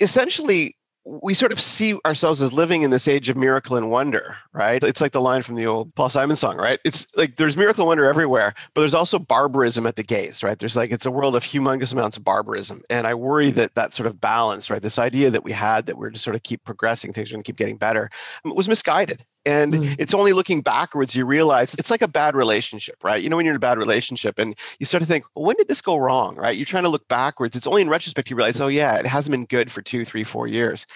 essentially 0.00 0.76
we 1.10 1.34
sort 1.34 1.50
of 1.50 1.58
see 1.58 1.98
ourselves 2.06 2.40
as 2.40 2.52
living 2.52 2.82
in 2.82 2.90
this 2.90 3.08
age 3.08 3.28
of 3.28 3.36
miracle 3.36 3.76
and 3.76 3.90
wonder, 3.90 4.36
right? 4.52 4.80
It's 4.82 5.00
like 5.00 5.10
the 5.10 5.20
line 5.20 5.42
from 5.42 5.56
the 5.56 5.66
old 5.66 5.92
Paul 5.96 6.08
Simon 6.08 6.36
song, 6.36 6.56
right? 6.56 6.78
It's 6.84 7.06
like 7.16 7.34
there's 7.34 7.56
miracle 7.56 7.82
and 7.82 7.88
wonder 7.88 8.04
everywhere, 8.04 8.54
but 8.74 8.82
there's 8.82 8.94
also 8.94 9.18
barbarism 9.18 9.86
at 9.86 9.96
the 9.96 10.04
gates, 10.04 10.44
right? 10.44 10.56
There's 10.56 10.76
like 10.76 10.92
it's 10.92 11.06
a 11.06 11.10
world 11.10 11.34
of 11.34 11.42
humongous 11.42 11.92
amounts 11.92 12.16
of 12.16 12.22
barbarism, 12.24 12.82
and 12.88 13.08
I 13.08 13.14
worry 13.14 13.50
that 13.52 13.74
that 13.74 13.92
sort 13.92 14.06
of 14.06 14.20
balance, 14.20 14.70
right? 14.70 14.80
This 14.80 14.98
idea 14.98 15.30
that 15.30 15.42
we 15.42 15.52
had 15.52 15.86
that 15.86 15.98
we're 15.98 16.10
just 16.10 16.24
sort 16.24 16.36
of 16.36 16.44
keep 16.44 16.62
progressing, 16.64 17.12
things 17.12 17.30
are 17.30 17.34
going 17.34 17.42
to 17.42 17.48
keep 17.48 17.56
getting 17.56 17.76
better, 17.76 18.08
was 18.44 18.68
misguided, 18.68 19.24
and 19.46 19.74
mm. 19.74 19.96
it's 19.98 20.12
only 20.12 20.32
looking 20.32 20.60
backwards 20.60 21.14
you 21.14 21.24
realize 21.24 21.72
it's 21.74 21.90
like 21.90 22.02
a 22.02 22.08
bad 22.08 22.34
relationship, 22.34 23.02
right? 23.02 23.22
You 23.22 23.30
know, 23.30 23.36
when 23.36 23.46
you're 23.46 23.54
in 23.54 23.56
a 23.56 23.60
bad 23.60 23.78
relationship 23.78 24.38
and 24.38 24.54
you 24.78 24.86
start 24.86 25.00
to 25.00 25.06
think, 25.06 25.24
well, 25.34 25.46
when 25.46 25.56
did 25.56 25.68
this 25.68 25.80
go 25.80 25.96
wrong, 25.96 26.36
right? 26.36 26.56
You're 26.56 26.66
trying 26.66 26.82
to 26.82 26.90
look 26.90 27.08
backwards. 27.08 27.56
It's 27.56 27.66
only 27.66 27.82
in 27.82 27.88
retrospect 27.88 28.28
you 28.28 28.36
realize, 28.36 28.60
oh, 28.60 28.68
yeah, 28.68 28.96
it 28.96 29.06
hasn't 29.06 29.32
been 29.32 29.46
good 29.46 29.72
for 29.72 29.80
two, 29.82 30.04
three, 30.04 30.24
four 30.24 30.46
years. 30.46 30.86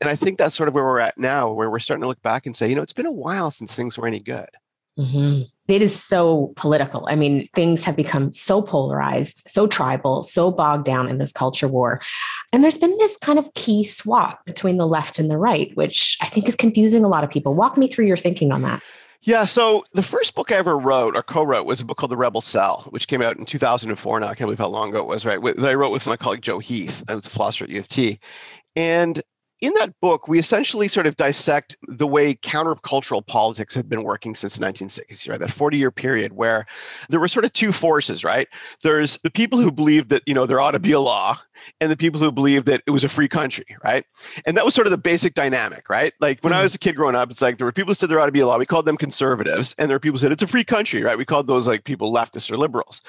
And 0.00 0.08
I 0.08 0.16
think 0.16 0.38
that's 0.38 0.56
sort 0.56 0.68
of 0.68 0.74
where 0.74 0.84
we're 0.84 1.00
at 1.00 1.18
now, 1.18 1.52
where 1.52 1.70
we're 1.70 1.78
starting 1.78 2.02
to 2.02 2.08
look 2.08 2.22
back 2.22 2.46
and 2.46 2.56
say, 2.56 2.68
you 2.68 2.74
know, 2.74 2.82
it's 2.82 2.92
been 2.92 3.06
a 3.06 3.12
while 3.12 3.50
since 3.50 3.74
things 3.74 3.98
were 3.98 4.06
any 4.06 4.20
good. 4.20 4.48
Mm-hmm. 4.98 5.42
It 5.68 5.82
is 5.82 6.02
so 6.02 6.52
political. 6.56 7.06
I 7.08 7.14
mean, 7.14 7.46
things 7.54 7.84
have 7.84 7.94
become 7.94 8.32
so 8.32 8.60
polarized, 8.60 9.42
so 9.46 9.68
tribal, 9.68 10.22
so 10.24 10.50
bogged 10.50 10.84
down 10.84 11.08
in 11.08 11.18
this 11.18 11.30
culture 11.30 11.68
war. 11.68 12.00
And 12.52 12.64
there's 12.64 12.78
been 12.78 12.96
this 12.98 13.16
kind 13.16 13.38
of 13.38 13.52
key 13.54 13.84
swap 13.84 14.44
between 14.46 14.78
the 14.78 14.86
left 14.86 15.20
and 15.20 15.30
the 15.30 15.38
right, 15.38 15.70
which 15.76 16.18
I 16.20 16.26
think 16.26 16.48
is 16.48 16.56
confusing 16.56 17.04
a 17.04 17.08
lot 17.08 17.22
of 17.22 17.30
people. 17.30 17.54
Walk 17.54 17.76
me 17.76 17.86
through 17.86 18.06
your 18.06 18.16
thinking 18.16 18.50
on 18.50 18.62
that. 18.62 18.82
Yeah, 19.22 19.44
so 19.44 19.84
the 19.92 20.02
first 20.02 20.34
book 20.34 20.50
I 20.50 20.56
ever 20.56 20.78
wrote 20.78 21.14
or 21.14 21.22
co-wrote 21.22 21.66
was 21.66 21.82
a 21.82 21.84
book 21.84 21.98
called 21.98 22.10
The 22.10 22.16
Rebel 22.16 22.40
Sell, 22.40 22.86
which 22.88 23.06
came 23.06 23.20
out 23.20 23.36
in 23.36 23.44
2004. 23.44 24.18
Now 24.18 24.26
I 24.26 24.34
can't 24.34 24.46
believe 24.46 24.58
how 24.58 24.68
long 24.68 24.88
ago 24.88 25.00
it 25.00 25.06
was, 25.06 25.26
right? 25.26 25.40
That 25.42 25.68
I 25.68 25.74
wrote 25.74 25.92
with 25.92 26.06
my 26.06 26.16
colleague 26.16 26.40
Joe 26.40 26.58
Heath, 26.58 27.04
I 27.06 27.14
was 27.14 27.26
a 27.26 27.30
philosopher 27.30 27.64
at 27.64 27.70
U 27.70 27.80
of 27.80 27.86
T. 27.86 28.18
And 28.76 29.20
in 29.60 29.74
that 29.74 29.98
book, 30.00 30.26
we 30.26 30.38
essentially 30.38 30.88
sort 30.88 31.06
of 31.06 31.16
dissect 31.16 31.76
the 31.86 32.06
way 32.06 32.34
countercultural 32.34 33.26
politics 33.26 33.74
had 33.74 33.88
been 33.88 34.02
working 34.02 34.34
since 34.34 34.56
the 34.56 34.64
1960s, 34.64 35.28
right? 35.28 35.38
That 35.38 35.50
40 35.50 35.76
year 35.76 35.90
period 35.90 36.32
where 36.32 36.64
there 37.10 37.20
were 37.20 37.28
sort 37.28 37.44
of 37.44 37.52
two 37.52 37.70
forces, 37.70 38.24
right? 38.24 38.48
There's 38.82 39.18
the 39.18 39.30
people 39.30 39.58
who 39.58 39.70
believed 39.70 40.08
that, 40.10 40.22
you 40.26 40.32
know, 40.32 40.46
there 40.46 40.60
ought 40.60 40.70
to 40.70 40.78
be 40.78 40.92
a 40.92 41.00
law 41.00 41.38
and 41.80 41.90
the 41.90 41.96
people 41.96 42.20
who 42.20 42.32
believed 42.32 42.66
that 42.66 42.82
it 42.86 42.90
was 42.90 43.04
a 43.04 43.08
free 43.08 43.28
country, 43.28 43.76
right? 43.84 44.04
And 44.46 44.56
that 44.56 44.64
was 44.64 44.74
sort 44.74 44.86
of 44.86 44.92
the 44.92 44.98
basic 44.98 45.34
dynamic, 45.34 45.90
right? 45.90 46.14
Like 46.20 46.42
when 46.42 46.52
mm-hmm. 46.52 46.60
I 46.60 46.62
was 46.62 46.74
a 46.74 46.78
kid 46.78 46.96
growing 46.96 47.14
up, 47.14 47.30
it's 47.30 47.42
like 47.42 47.58
there 47.58 47.66
were 47.66 47.72
people 47.72 47.90
who 47.90 47.94
said 47.94 48.08
there 48.08 48.18
ought 48.18 48.26
to 48.26 48.32
be 48.32 48.40
a 48.40 48.46
law. 48.46 48.56
We 48.56 48.66
called 48.66 48.86
them 48.86 48.96
conservatives. 48.96 49.74
And 49.78 49.90
there 49.90 49.96
were 49.96 50.00
people 50.00 50.18
who 50.18 50.22
said 50.22 50.32
it's 50.32 50.42
a 50.42 50.46
free 50.46 50.64
country, 50.64 51.02
right? 51.02 51.18
We 51.18 51.26
called 51.26 51.46
those 51.46 51.68
like 51.68 51.84
people 51.84 52.12
leftists 52.12 52.50
or 52.50 52.56
liberals. 52.56 53.02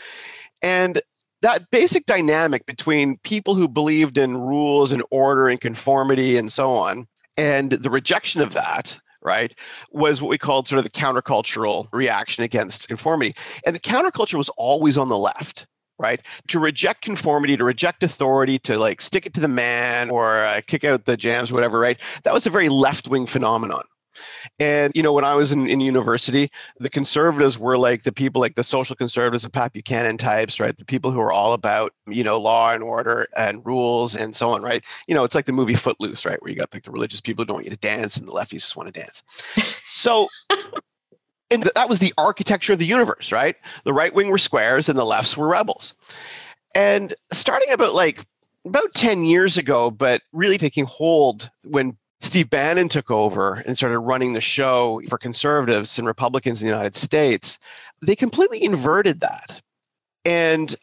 And 0.62 1.02
that 1.42 1.70
basic 1.72 2.06
dynamic 2.06 2.66
between 2.66 3.18
people 3.20 3.56
who 3.56 3.68
believed 3.68 4.18
in 4.18 4.38
rules 4.38 4.92
and 4.92 5.04
order 5.12 5.50
and 5.50 5.60
conformity 5.60 6.38
and 6.38 6.52
so 6.52 6.72
on, 6.72 7.08
and 7.38 7.72
the 7.72 7.90
rejection 7.90 8.42
of 8.42 8.54
that, 8.54 9.00
right, 9.22 9.54
was 9.92 10.22
what 10.22 10.30
we 10.30 10.38
called 10.38 10.68
sort 10.68 10.78
of 10.78 10.84
the 10.84 10.92
countercultural 10.92 11.88
reaction 11.92 12.44
against 12.44 12.88
conformity. 12.88 13.36
And 13.66 13.76
the 13.76 13.80
counterculture 13.80 14.36
was 14.36 14.50
always 14.50 14.98
on 14.98 15.10
the 15.10 15.18
left 15.18 15.68
right? 16.02 16.20
To 16.48 16.60
reject 16.60 17.04
conformity, 17.04 17.56
to 17.56 17.64
reject 17.64 18.04
authority, 18.04 18.58
to 18.60 18.78
like 18.78 19.00
stick 19.02 19.26
it 19.26 19.34
to 19.36 19.40
the 19.40 19.48
man 19.48 20.10
or 20.10 20.44
uh, 20.44 20.62
kick 20.66 20.84
out 20.84 21.06
the 21.06 21.16
jams, 21.16 21.52
whatever, 21.52 21.80
right? 21.80 22.00
That 22.24 22.34
was 22.34 22.48
a 22.48 22.50
very 22.50 22.70
left 22.70 23.08
wing 23.08 23.28
phenomenon. 23.28 23.84
And, 24.60 24.92
you 24.96 25.04
know, 25.04 25.14
when 25.14 25.26
I 25.26 25.36
was 25.36 25.52
in, 25.52 25.70
in 25.70 25.80
university, 25.80 26.50
the 26.80 26.90
conservatives 26.90 27.58
were 27.58 27.78
like 27.78 28.04
the 28.04 28.12
people 28.12 28.42
like 28.42 28.56
the 28.56 28.64
social 28.64 28.96
conservatives, 28.96 29.44
the 29.44 29.50
Pat 29.50 29.74
Buchanan 29.74 30.18
types, 30.18 30.60
right? 30.60 30.76
The 30.76 30.86
people 30.86 31.12
who 31.12 31.20
are 31.20 31.32
all 31.32 31.54
about, 31.54 31.94
you 32.08 32.24
know, 32.24 32.40
law 32.40 32.72
and 32.72 32.84
order 32.84 33.28
and 33.36 33.66
rules 33.66 34.16
and 34.16 34.36
so 34.36 34.50
on, 34.50 34.62
right? 34.62 34.84
You 35.08 35.16
know, 35.16 35.24
it's 35.24 35.36
like 35.36 35.46
the 35.46 35.54
movie 35.54 35.74
Footloose, 35.76 36.26
right? 36.26 36.42
Where 36.42 36.52
you 36.52 36.58
got 36.58 36.74
like 36.74 36.84
the 36.84 36.92
religious 36.92 37.22
people 37.22 37.44
who 37.44 37.48
don't 37.48 37.56
want 37.56 37.66
you 37.66 37.72
to 37.72 37.78
dance 37.78 38.18
and 38.18 38.28
the 38.28 38.32
lefties 38.32 38.62
just 38.62 38.76
want 38.76 38.94
to 38.94 39.00
dance. 39.00 39.24
So, 39.86 40.28
and 41.52 41.64
that 41.64 41.90
was 41.90 42.00
the 42.00 42.14
architecture 42.18 42.74
of 42.74 42.80
the 42.80 42.86
universe, 42.86 43.32
right? 43.32 43.56
The 43.84 43.94
right 43.94 44.14
wing 44.14 44.30
were 44.30 44.38
squares 44.38 44.90
and 44.90 44.98
the 44.98 45.06
lefts 45.06 45.36
were 45.36 45.48
rebels. 45.48 45.94
And 46.76 47.14
starting 47.34 47.72
about 47.74 47.94
like 47.94 48.26
about 48.66 48.94
10 48.94 49.24
years 49.24 49.58
ago, 49.58 49.92
but 49.92 50.22
really 50.32 50.58
taking 50.58 50.86
hold 50.86 51.50
when 51.64 51.98
Steve 52.22 52.50
Bannon 52.50 52.88
took 52.88 53.10
over 53.12 53.56
and 53.66 53.76
started 53.76 54.00
running 54.00 54.34
the 54.34 54.42
show 54.42 55.02
for 55.10 55.18
conservatives 55.18 55.98
and 55.98 56.08
Republicans 56.08 56.62
in 56.62 56.68
the 56.68 56.74
United 56.74 56.96
States, 56.96 57.58
they 58.02 58.16
completely 58.16 58.64
inverted 58.64 59.20
that. 59.22 59.62
And 60.24 60.76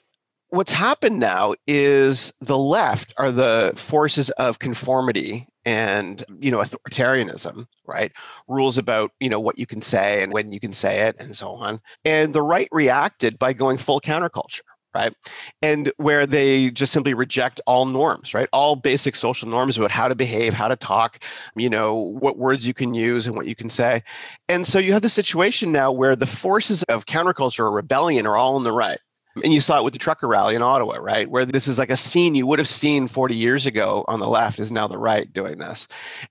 what's 0.48 0.72
happened 0.72 1.20
now 1.20 1.54
is 1.66 2.32
the 2.40 2.58
left 2.58 3.12
are 3.16 3.30
the 3.30 3.72
forces 3.76 4.30
of 4.30 4.58
conformity 4.58 5.46
and 5.64 6.24
you 6.40 6.50
know 6.50 6.58
authoritarianism 6.58 7.66
right? 7.88 8.12
Rules 8.46 8.78
about 8.78 9.10
you 9.18 9.28
know 9.28 9.40
what 9.40 9.58
you 9.58 9.66
can 9.66 9.80
say 9.80 10.22
and 10.22 10.32
when 10.32 10.52
you 10.52 10.60
can 10.60 10.72
say 10.72 11.06
it 11.06 11.16
and 11.18 11.34
so 11.34 11.50
on. 11.50 11.80
And 12.04 12.34
the 12.34 12.42
right 12.42 12.68
reacted 12.70 13.38
by 13.38 13.54
going 13.54 13.78
full 13.78 14.00
counterculture 14.00 14.60
right? 14.98 15.14
And 15.62 15.92
where 15.96 16.26
they 16.26 16.70
just 16.70 16.92
simply 16.92 17.14
reject 17.14 17.60
all 17.66 17.86
norms, 17.86 18.34
right? 18.34 18.48
All 18.52 18.76
basic 18.76 19.16
social 19.16 19.48
norms 19.48 19.78
about 19.78 19.90
how 19.90 20.08
to 20.08 20.14
behave, 20.14 20.54
how 20.54 20.68
to 20.68 20.76
talk, 20.76 21.22
you 21.56 21.70
know, 21.70 21.94
what 21.94 22.36
words 22.36 22.66
you 22.66 22.74
can 22.74 22.94
use 22.94 23.26
and 23.26 23.36
what 23.36 23.46
you 23.46 23.54
can 23.54 23.68
say. 23.68 24.02
And 24.48 24.66
so 24.66 24.78
you 24.78 24.92
have 24.92 25.02
the 25.02 25.08
situation 25.08 25.72
now 25.72 25.92
where 25.92 26.16
the 26.16 26.26
forces 26.26 26.82
of 26.84 27.06
counterculture 27.06 27.60
or 27.60 27.70
rebellion 27.70 28.26
are 28.26 28.36
all 28.36 28.56
on 28.56 28.64
the 28.64 28.72
right. 28.72 28.98
And 29.42 29.52
you 29.52 29.60
saw 29.60 29.78
it 29.78 29.84
with 29.84 29.92
the 29.92 29.98
trucker 29.98 30.26
rally 30.26 30.54
in 30.54 30.62
Ottawa, 30.62 30.96
right? 30.96 31.28
Where 31.30 31.44
this 31.44 31.68
is 31.68 31.78
like 31.78 31.90
a 31.90 31.96
scene 31.96 32.34
you 32.34 32.46
would 32.46 32.58
have 32.58 32.68
seen 32.68 33.08
40 33.08 33.34
years 33.34 33.66
ago 33.66 34.04
on 34.08 34.20
the 34.20 34.28
left 34.28 34.60
is 34.60 34.70
now 34.72 34.88
the 34.88 34.98
right 34.98 35.32
doing 35.32 35.58
this. 35.58 35.88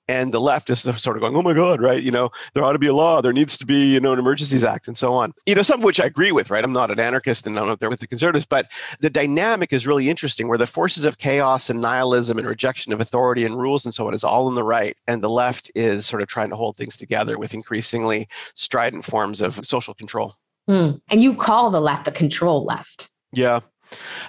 And 0.07 0.33
the 0.33 0.41
left 0.41 0.69
is 0.69 0.79
sort 0.81 1.17
of 1.17 1.21
going, 1.21 1.35
oh 1.35 1.41
my 1.41 1.53
God, 1.53 1.81
right? 1.81 2.01
You 2.01 2.11
know, 2.11 2.29
there 2.53 2.63
ought 2.63 2.73
to 2.73 2.79
be 2.79 2.87
a 2.87 2.93
law. 2.93 3.21
There 3.21 3.33
needs 3.33 3.57
to 3.57 3.65
be, 3.65 3.93
you 3.93 3.99
know, 3.99 4.13
an 4.13 4.19
emergencies 4.19 4.63
act 4.63 4.87
and 4.87 4.97
so 4.97 5.13
on. 5.13 5.33
You 5.45 5.55
know, 5.55 5.61
some 5.61 5.79
of 5.79 5.83
which 5.83 5.99
I 5.99 6.05
agree 6.05 6.31
with, 6.31 6.49
right? 6.49 6.63
I'm 6.63 6.73
not 6.73 6.91
an 6.91 6.99
anarchist 6.99 7.47
and 7.47 7.57
I'm 7.59 7.67
not 7.67 7.79
there 7.79 7.89
with 7.89 7.99
the 7.99 8.07
conservatives, 8.07 8.45
but 8.45 8.71
the 8.99 9.09
dynamic 9.09 9.73
is 9.73 9.87
really 9.87 10.09
interesting 10.09 10.47
where 10.47 10.57
the 10.57 10.67
forces 10.67 11.05
of 11.05 11.17
chaos 11.17 11.69
and 11.69 11.81
nihilism 11.81 12.37
and 12.37 12.47
rejection 12.47 12.93
of 12.93 13.01
authority 13.01 13.45
and 13.45 13.57
rules 13.57 13.85
and 13.85 13.93
so 13.93 14.07
on 14.07 14.13
is 14.13 14.23
all 14.23 14.47
on 14.47 14.55
the 14.55 14.63
right. 14.63 14.97
And 15.07 15.21
the 15.21 15.29
left 15.29 15.71
is 15.75 16.05
sort 16.05 16.21
of 16.21 16.27
trying 16.27 16.49
to 16.49 16.55
hold 16.55 16.77
things 16.77 16.97
together 16.97 17.37
with 17.37 17.53
increasingly 17.53 18.27
strident 18.55 19.05
forms 19.05 19.41
of 19.41 19.65
social 19.65 19.93
control. 19.93 20.35
Mm. 20.69 21.01
And 21.09 21.23
you 21.23 21.35
call 21.35 21.69
the 21.69 21.81
left 21.81 22.05
the 22.05 22.11
control 22.11 22.65
left. 22.65 23.09
Yeah. 23.31 23.61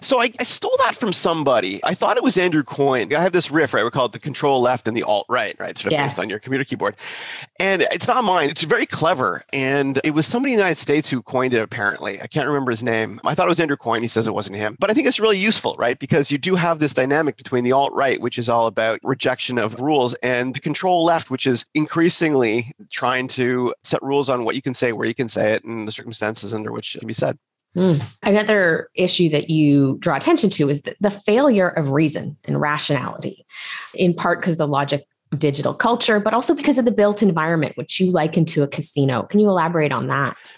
So 0.00 0.20
I, 0.20 0.30
I, 0.38 0.44
stole 0.44 0.76
that 0.78 0.94
from 0.94 1.12
somebody. 1.12 1.80
I 1.84 1.94
thought 1.94 2.16
it 2.16 2.22
was 2.22 2.38
Andrew 2.38 2.62
Coyne. 2.62 3.12
I 3.12 3.20
have 3.20 3.32
this 3.32 3.50
riff, 3.50 3.74
right? 3.74 3.84
We 3.84 3.90
call 3.90 4.06
it 4.06 4.12
the 4.12 4.18
control 4.18 4.60
left 4.60 4.86
and 4.86 4.96
the 4.96 5.02
alt 5.02 5.26
right, 5.28 5.56
right? 5.58 5.76
Sort 5.76 5.86
of 5.86 5.92
yes. 5.92 6.12
based 6.12 6.22
on 6.22 6.28
your 6.28 6.38
computer 6.38 6.64
keyboard. 6.64 6.96
And 7.58 7.82
it's 7.92 8.06
not 8.06 8.24
mine. 8.24 8.50
It's 8.50 8.64
very 8.64 8.86
clever. 8.86 9.44
And 9.52 10.00
it 10.04 10.12
was 10.12 10.26
somebody 10.26 10.52
in 10.52 10.58
the 10.58 10.62
United 10.62 10.80
States 10.80 11.10
who 11.10 11.22
coined 11.22 11.54
it, 11.54 11.60
apparently. 11.60 12.20
I 12.20 12.26
can't 12.26 12.46
remember 12.46 12.70
his 12.70 12.82
name. 12.82 13.20
I 13.24 13.34
thought 13.34 13.46
it 13.46 13.50
was 13.50 13.60
Andrew 13.60 13.76
Coyne. 13.76 14.02
He 14.02 14.08
says 14.08 14.26
it 14.26 14.34
wasn't 14.34 14.56
him. 14.56 14.76
But 14.78 14.90
I 14.90 14.94
think 14.94 15.06
it's 15.06 15.20
really 15.20 15.38
useful, 15.38 15.74
right? 15.78 15.98
Because 15.98 16.30
you 16.30 16.38
do 16.38 16.54
have 16.54 16.78
this 16.78 16.94
dynamic 16.94 17.36
between 17.36 17.64
the 17.64 17.72
alt 17.72 17.92
right, 17.92 18.20
which 18.20 18.38
is 18.38 18.48
all 18.48 18.66
about 18.66 19.00
rejection 19.02 19.58
of 19.58 19.80
rules, 19.80 20.14
and 20.14 20.54
the 20.54 20.60
control 20.60 21.04
left, 21.04 21.30
which 21.30 21.46
is 21.46 21.66
increasingly 21.74 22.72
trying 22.90 23.28
to 23.28 23.74
set 23.82 24.02
rules 24.02 24.28
on 24.28 24.44
what 24.44 24.54
you 24.54 24.62
can 24.62 24.74
say, 24.74 24.92
where 24.92 25.06
you 25.06 25.14
can 25.14 25.28
say 25.28 25.52
it, 25.52 25.64
and 25.64 25.86
the 25.86 25.92
circumstances 25.92 26.54
under 26.54 26.72
which 26.72 26.94
it 26.94 27.00
can 27.00 27.08
be 27.08 27.14
said. 27.14 27.38
Mm. 27.78 28.02
Another 28.22 28.88
issue 28.94 29.28
that 29.30 29.50
you 29.50 29.96
draw 30.00 30.16
attention 30.16 30.50
to 30.50 30.68
is 30.68 30.82
the, 30.82 30.96
the 31.00 31.10
failure 31.10 31.68
of 31.68 31.90
reason 31.90 32.36
and 32.44 32.60
rationality, 32.60 33.46
in 33.94 34.14
part 34.14 34.40
because 34.40 34.54
of 34.54 34.58
the 34.58 34.66
logic 34.66 35.06
digital 35.36 35.74
culture, 35.74 36.20
but 36.20 36.34
also 36.34 36.54
because 36.54 36.78
of 36.78 36.84
the 36.84 36.90
built 36.90 37.22
environment, 37.22 37.76
which 37.76 38.00
you 38.00 38.10
liken 38.10 38.44
to 38.46 38.62
a 38.62 38.66
casino. 38.66 39.22
Can 39.24 39.40
you 39.40 39.48
elaborate 39.48 39.92
on 39.92 40.08
that? 40.08 40.54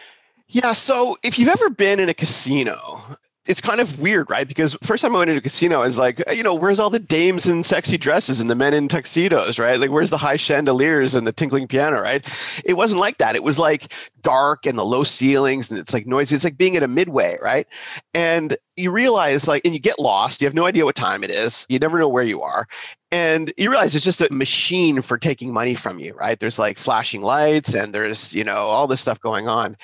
Yeah. 0.48 0.72
So 0.72 1.18
if 1.22 1.38
you've 1.38 1.48
ever 1.48 1.70
been 1.70 2.00
in 2.00 2.08
a 2.08 2.14
casino, 2.14 3.02
it's 3.46 3.60
kind 3.60 3.80
of 3.80 3.98
weird, 3.98 4.28
right? 4.28 4.46
Because 4.46 4.76
first 4.82 5.00
time 5.00 5.16
I 5.16 5.18
went 5.18 5.30
into 5.30 5.38
a 5.38 5.42
casino, 5.42 5.80
I 5.80 5.86
was 5.86 5.96
like, 5.96 6.22
you 6.30 6.42
know, 6.42 6.54
where's 6.54 6.78
all 6.78 6.90
the 6.90 6.98
dames 6.98 7.48
in 7.48 7.62
sexy 7.62 7.96
dresses 7.96 8.38
and 8.38 8.50
the 8.50 8.54
men 8.54 8.74
in 8.74 8.86
tuxedos, 8.86 9.58
right? 9.58 9.80
Like, 9.80 9.90
where's 9.90 10.10
the 10.10 10.18
high 10.18 10.36
chandeliers 10.36 11.14
and 11.14 11.26
the 11.26 11.32
tinkling 11.32 11.66
piano, 11.66 12.02
right? 12.02 12.24
It 12.66 12.74
wasn't 12.74 13.00
like 13.00 13.16
that. 13.16 13.36
It 13.36 13.42
was 13.42 13.58
like 13.58 13.94
dark 14.20 14.66
and 14.66 14.76
the 14.76 14.84
low 14.84 15.04
ceilings 15.04 15.70
and 15.70 15.80
it's 15.80 15.94
like 15.94 16.06
noisy. 16.06 16.34
It's 16.34 16.44
like 16.44 16.58
being 16.58 16.76
at 16.76 16.82
a 16.82 16.88
midway, 16.88 17.38
right? 17.40 17.66
And 18.12 18.58
you 18.76 18.90
realize, 18.90 19.48
like, 19.48 19.62
and 19.64 19.72
you 19.72 19.80
get 19.80 19.98
lost. 19.98 20.42
You 20.42 20.46
have 20.46 20.54
no 20.54 20.66
idea 20.66 20.84
what 20.84 20.94
time 20.96 21.24
it 21.24 21.30
is. 21.30 21.64
You 21.70 21.78
never 21.78 21.98
know 21.98 22.08
where 22.08 22.22
you 22.22 22.42
are. 22.42 22.68
And 23.10 23.54
you 23.56 23.70
realize 23.70 23.94
it's 23.94 24.04
just 24.04 24.20
a 24.20 24.30
machine 24.30 25.00
for 25.00 25.16
taking 25.16 25.50
money 25.50 25.74
from 25.74 25.98
you, 25.98 26.12
right? 26.12 26.38
There's 26.38 26.58
like 26.58 26.76
flashing 26.76 27.22
lights 27.22 27.74
and 27.74 27.94
there's, 27.94 28.34
you 28.34 28.44
know, 28.44 28.56
all 28.56 28.86
this 28.86 29.00
stuff 29.00 29.18
going 29.18 29.48
on. 29.48 29.78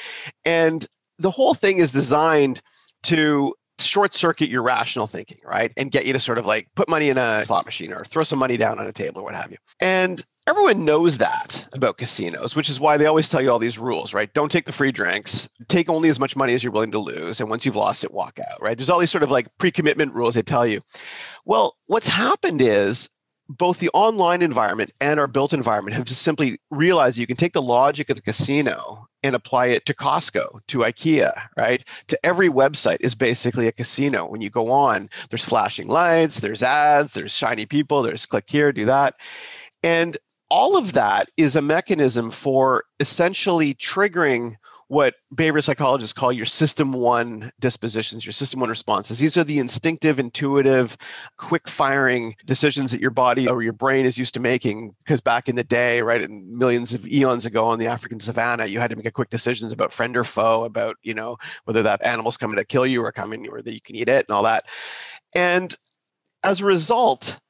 And 0.45 0.87
the 1.19 1.31
whole 1.31 1.55
thing 1.55 1.79
is 1.79 1.93
designed 1.93 2.61
to 3.07 3.55
short 3.79 4.15
circuit 4.15 4.49
your 4.49 4.63
rational 4.63 5.07
thinking, 5.07 5.39
right? 5.45 5.73
And 5.77 5.91
get 5.91 6.07
you 6.07 6.13
to 6.13 6.21
sort 6.21 6.39
of 6.39 6.47
like 6.47 6.69
put 6.75 6.89
money 6.89 7.09
in 7.09 7.19
a 7.19 7.45
slot 7.45 7.67
machine 7.67 7.93
or 7.93 8.05
throw 8.05 8.23
some 8.23 8.39
money 8.39 8.57
down 8.57 8.79
on 8.79 8.87
a 8.87 8.93
table 8.93 9.21
or 9.21 9.25
what 9.25 9.35
have 9.35 9.51
you. 9.51 9.59
And 9.81 10.25
everyone 10.47 10.85
knows 10.85 11.19
that 11.19 11.67
about 11.73 11.99
casinos, 11.99 12.57
which 12.57 12.71
is 12.71 12.81
why 12.81 12.97
they 12.97 13.07
always 13.07 13.29
tell 13.29 13.43
you 13.43 13.51
all 13.51 13.59
these 13.59 13.79
rules, 13.79 14.15
right? 14.15 14.33
Don't 14.33 14.51
take 14.51 14.65
the 14.65 14.73
free 14.73 14.93
drinks, 14.93 15.49
take 15.69 15.89
only 15.89 16.09
as 16.09 16.21
much 16.21 16.37
money 16.37 16.55
as 16.55 16.63
you're 16.65 16.73
willing 16.73 16.93
to 16.93 16.99
lose. 16.99 17.41
And 17.41 17.51
once 17.51 17.67
you've 17.67 17.77
lost 17.77 18.05
it, 18.05 18.13
walk 18.13 18.39
out, 18.39 18.63
right? 18.63 18.77
There's 18.77 18.91
all 18.91 18.99
these 18.99 19.11
sort 19.11 19.25
of 19.25 19.31
like 19.31 19.49
pre 19.59 19.71
commitment 19.71 20.15
rules 20.15 20.35
they 20.35 20.43
tell 20.43 20.67
you. 20.67 20.81
Well, 21.45 21.77
what's 21.87 22.09
happened 22.09 22.63
is 22.63 23.09
both 23.49 23.79
the 23.79 23.91
online 23.95 24.43
environment 24.43 24.93
and 25.01 25.21
our 25.21 25.27
built 25.27 25.53
environment 25.53 25.95
have 25.95 26.05
just 26.05 26.23
simply 26.23 26.59
realized 26.71 27.19
you 27.19 27.27
can 27.27 27.37
take 27.37 27.53
the 27.53 27.63
logic 27.63 28.11
of 28.11 28.17
the 28.17 28.23
casino 28.23 29.09
and 29.23 29.35
apply 29.35 29.67
it 29.67 29.87
to 29.87 29.95
Costco, 29.95 30.61
to 30.69 30.79
IKEA, 30.79 31.33
right? 31.57 31.85
To 32.09 32.27
every 32.27 32.49
website 32.49 32.99
is 33.01 33.15
basically 33.15 33.67
a 33.67 33.73
casino. 33.73 34.27
When 34.27 34.41
you 34.41 34.51
go 34.51 34.71
on, 34.71 35.09
there's 35.31 35.45
flashing 35.45 35.89
lights, 35.89 36.41
there's 36.41 36.63
ads, 36.63 37.13
there's 37.13 37.33
shiny 37.33 37.67
people, 37.67 38.03
there's 38.03 38.27
click 38.27 38.45
here, 38.49 38.73
do 38.73 38.85
that. 38.87 39.15
And 39.83 40.17
all 40.49 40.77
of 40.77 40.93
that 40.93 41.29
is 41.37 41.57
a 41.57 41.63
mechanism 41.63 42.31
for 42.31 42.85
essentially 43.01 43.75
triggering 43.75 44.57
what 44.89 45.15
behavior 45.35 45.61
psychologists 45.61 46.13
call 46.13 46.33
your 46.33 46.47
system 46.47 46.93
one 46.93 47.51
dispositions, 47.59 48.25
your 48.25 48.33
system 48.33 48.61
one 48.61 48.69
responses. 48.69 49.19
These 49.19 49.37
are 49.37 49.43
the 49.43 49.59
instinctive, 49.59 50.21
intuitive, 50.21 50.97
quick 51.39 51.69
firing 51.69 52.37
decisions 52.45 52.93
that 52.93 53.01
your 53.01 53.11
body 53.11 53.49
or 53.49 53.63
your 53.63 53.73
brain 53.73 54.07
is 54.07 54.17
used 54.17 54.35
to 54.35 54.41
making. 54.41 54.95
Because 54.99 55.21
back 55.21 55.49
in 55.49 55.57
the 55.57 55.65
day, 55.65 56.03
right, 56.03 56.31
millions 56.31 56.95
of 56.95 57.07
eons 57.07 57.47
ago 57.47 57.65
on 57.67 57.79
the 57.79 57.89
African 57.89 58.21
savannah, 58.21 58.67
you 58.67 58.79
had 58.79 58.91
to 58.91 58.97
make 58.97 59.13
quick 59.13 59.31
decisions 59.31 59.73
about 59.73 59.93
friend 59.93 60.17
or 60.17 60.25
foe, 60.25 60.65
about, 60.65 60.97
you 61.03 61.15
know, 61.15 61.37
whether 61.65 61.83
that 61.83 62.03
animal's 62.03 62.37
coming 62.37 62.57
to 62.57 62.65
kill 62.65 62.87
you 62.87 63.05
or 63.05 63.11
coming 63.11 63.49
or 63.49 63.63
that 63.63 63.75
you 63.75 63.81
can 63.81 63.97
eat 63.97 64.09
it 64.09 64.27
and 64.29 64.35
all 64.35 64.45
that. 64.45 64.67
And 65.35 65.77
as 66.45 66.61
a 66.61 66.65
result, 66.65 67.41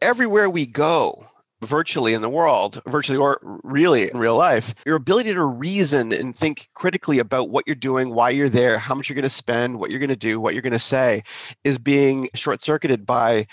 everywhere 0.00 0.48
we 0.48 0.66
go, 0.66 1.26
virtually 1.62 2.14
in 2.14 2.22
the 2.22 2.28
world, 2.28 2.82
virtually 2.86 3.18
or 3.18 3.38
really 3.62 4.10
in 4.10 4.18
real 4.18 4.36
life, 4.36 4.74
your 4.84 4.96
ability 4.96 5.32
to 5.32 5.44
reason 5.44 6.12
and 6.12 6.36
think 6.36 6.68
critically 6.74 7.18
about 7.18 7.50
what 7.50 7.64
you're 7.66 7.76
doing, 7.76 8.14
why 8.14 8.30
you're 8.30 8.48
there, 8.48 8.78
how 8.78 8.94
much 8.94 9.08
you're 9.08 9.14
going 9.14 9.22
to 9.22 9.30
spend, 9.30 9.78
what 9.78 9.90
you're 9.90 10.00
going 10.00 10.08
to 10.08 10.16
do, 10.16 10.40
what 10.40 10.54
you're 10.54 10.62
going 10.62 10.72
to 10.72 10.78
say 10.78 11.22
is 11.64 11.78
being 11.78 12.28
short-circuited 12.34 13.06
by 13.06 13.46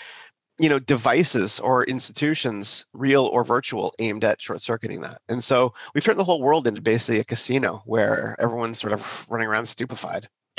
you 0.58 0.68
know 0.68 0.78
devices 0.78 1.58
or 1.58 1.84
institutions 1.84 2.84
real 2.92 3.24
or 3.26 3.42
virtual 3.44 3.94
aimed 3.98 4.24
at 4.24 4.42
short-circuiting 4.42 5.00
that. 5.00 5.20
And 5.28 5.42
so 5.42 5.72
we've 5.94 6.04
turned 6.04 6.18
the 6.18 6.24
whole 6.24 6.42
world 6.42 6.66
into 6.66 6.82
basically 6.82 7.20
a 7.20 7.24
casino 7.24 7.82
where 7.86 8.36
everyone's 8.38 8.78
sort 8.78 8.92
of 8.92 9.26
running 9.30 9.48
around 9.48 9.66
stupefied 9.66 10.28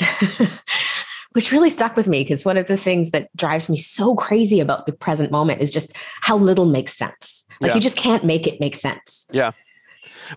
which 1.32 1.52
really 1.52 1.70
stuck 1.70 1.96
with 1.96 2.06
me 2.06 2.22
because 2.22 2.44
one 2.44 2.56
of 2.56 2.66
the 2.66 2.76
things 2.76 3.10
that 3.10 3.34
drives 3.36 3.68
me 3.68 3.76
so 3.76 4.14
crazy 4.14 4.60
about 4.60 4.86
the 4.86 4.92
present 4.92 5.30
moment 5.30 5.60
is 5.60 5.70
just 5.70 5.92
how 6.20 6.36
little 6.36 6.66
makes 6.66 6.96
sense. 6.96 7.44
Like 7.60 7.70
yeah. 7.70 7.74
you 7.76 7.80
just 7.80 7.96
can't 7.96 8.24
make 8.24 8.46
it 8.46 8.60
make 8.60 8.74
sense. 8.74 9.26
Yeah. 9.32 9.52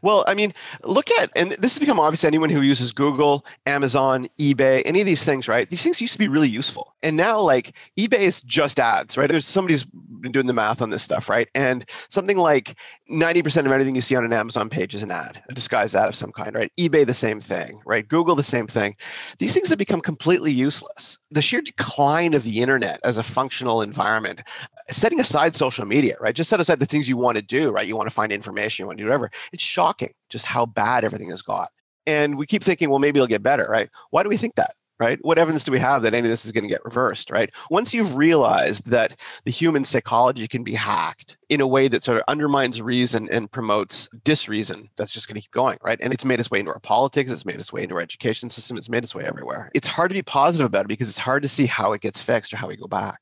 Well, 0.02 0.24
I 0.28 0.34
mean, 0.34 0.54
look 0.84 1.10
at, 1.12 1.30
and 1.36 1.52
this 1.52 1.74
has 1.74 1.80
become 1.80 2.00
obvious 2.00 2.22
to 2.22 2.28
anyone 2.28 2.50
who 2.50 2.62
uses 2.62 2.92
Google, 2.92 3.46
Amazon, 3.66 4.28
eBay, 4.40 4.82
any 4.86 5.02
of 5.02 5.06
these 5.06 5.26
things, 5.26 5.48
right? 5.48 5.70
These 5.70 5.84
things 5.84 6.02
used 6.02 6.14
to 6.14 6.20
be 6.20 6.28
really 6.28 6.50
useful. 6.50 6.94
And 7.04 7.16
now, 7.16 7.40
like, 7.40 7.74
eBay 7.98 8.20
is 8.20 8.42
just 8.42 8.80
ads, 8.80 9.18
right? 9.18 9.30
There's 9.30 9.46
somebody's 9.46 9.84
been 9.86 10.32
doing 10.32 10.48
the 10.48 10.54
math 10.54 10.82
on 10.82 10.90
this 10.90 11.04
stuff, 11.04 11.30
right? 11.30 11.48
And 11.56 11.88
something 12.10 12.38
like 12.38 12.76
90% 13.12 13.66
of 13.66 13.72
anything 13.72 13.96
you 13.96 14.02
see 14.02 14.16
on 14.16 14.26
an 14.26 14.34
Amazon 14.34 14.70
page 14.70 14.96
is 14.96 15.04
an 15.04 15.12
ad, 15.12 15.42
a 15.50 15.54
disguised 15.54 15.96
ad 15.96 16.08
of 16.08 16.16
some 16.16 16.32
kind, 16.32 16.56
right? 16.56 16.72
eBay, 16.80 17.06
the 17.06 17.14
same 17.14 17.40
thing, 17.40 17.80
right? 17.86 18.08
Google, 18.08 18.36
the 18.36 18.44
same 18.44 18.68
thing. 18.68 18.96
These 19.38 19.54
things 19.54 19.70
have 19.70 19.78
become 19.78 20.02
completely 20.02 20.52
useless. 20.52 21.20
The 21.32 21.42
sheer 21.42 21.62
decline 21.62 22.34
of 22.34 22.44
the 22.44 22.62
internet 22.62 23.00
as 23.04 23.18
a 23.18 23.24
functional 23.24 23.82
environment, 23.82 24.42
setting 24.90 25.20
aside 25.20 25.56
social 25.56 25.86
media, 25.86 26.16
right? 26.20 26.36
Just 26.36 26.50
set 26.50 26.60
aside 26.60 26.80
the 26.80 26.86
things 26.86 27.08
you 27.08 27.18
want 27.18 27.38
to 27.38 27.44
do, 27.44 27.72
right? 27.72 27.88
You 27.88 27.96
want 27.96 28.10
to 28.10 28.16
find 28.16 28.32
information, 28.32 28.84
you 28.84 28.88
want 28.88 28.98
to 28.98 29.04
do 29.04 29.08
whatever. 29.08 29.32
It's 29.52 29.64
shocking 29.76 30.14
just 30.30 30.46
how 30.46 30.66
bad 30.66 31.04
everything 31.04 31.30
has 31.30 31.42
got. 31.42 31.70
And 32.08 32.38
we 32.38 32.46
keep 32.46 32.64
thinking, 32.64 32.90
well, 32.90 33.00
maybe 33.00 33.18
it'll 33.18 33.28
get 33.28 33.44
better, 33.44 33.68
right? 33.70 33.90
Why 34.12 34.24
do 34.24 34.30
we 34.30 34.38
think 34.38 34.56
that? 34.56 34.76
right? 35.00 35.20
What 35.24 35.38
evidence 35.38 35.64
do 35.64 35.72
we 35.72 35.80
have 35.80 36.04
that 36.04 36.14
any 36.14 36.28
of 36.28 36.32
this 36.32 36.46
is 36.46 36.52
going 36.52 36.64
to 36.64 36.70
get 36.70 36.84
reversed, 36.86 37.30
right? 37.30 37.52
Once 37.70 37.94
you've 37.94 38.16
realized 38.16 38.90
that 38.90 39.20
the 39.44 39.52
human 39.52 39.84
psychology 39.84 40.48
can 40.48 40.64
be 40.64 40.74
hacked 40.74 41.38
in 41.50 41.60
a 41.60 41.68
way 41.68 41.88
that 41.90 42.04
sort 42.04 42.18
of 42.18 42.24
undermines 42.28 42.82
reason 42.82 43.28
and 43.30 43.52
promotes 43.52 44.08
disreason, 44.24 44.90
that's 44.96 45.14
just 45.14 45.28
going 45.28 45.36
to 45.36 45.42
keep 45.42 45.52
going, 45.52 45.78
right? 45.82 46.00
And 46.02 46.14
it's 46.14 46.24
made 46.24 46.40
its 46.40 46.50
way 46.50 46.60
into 46.60 46.72
our 46.72 46.80
politics, 46.80 47.30
it's 47.30 47.46
made 47.46 47.60
its 47.60 47.74
way 47.74 47.84
into 47.84 47.96
our 47.96 48.02
education 48.02 48.50
system, 48.50 48.78
it's 48.78 48.90
made 48.90 49.04
its 49.04 49.14
way 49.14 49.26
everywhere. 49.26 49.70
It's 49.74 49.88
hard 49.88 50.12
to 50.12 50.16
be 50.16 50.22
positive 50.22 50.68
about 50.68 50.86
it 50.86 50.90
because 50.90 51.10
it's 51.10 51.20
hard 51.20 51.44
to 51.44 51.50
see 51.50 51.66
how 51.66 51.92
it 51.94 52.02
gets 52.02 52.24
fixed 52.24 52.54
or 52.54 52.58
how 52.58 52.68
we 52.68 52.78
go 52.78 52.88
back. 52.88 53.20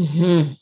Mm-hmm. 0.00 0.52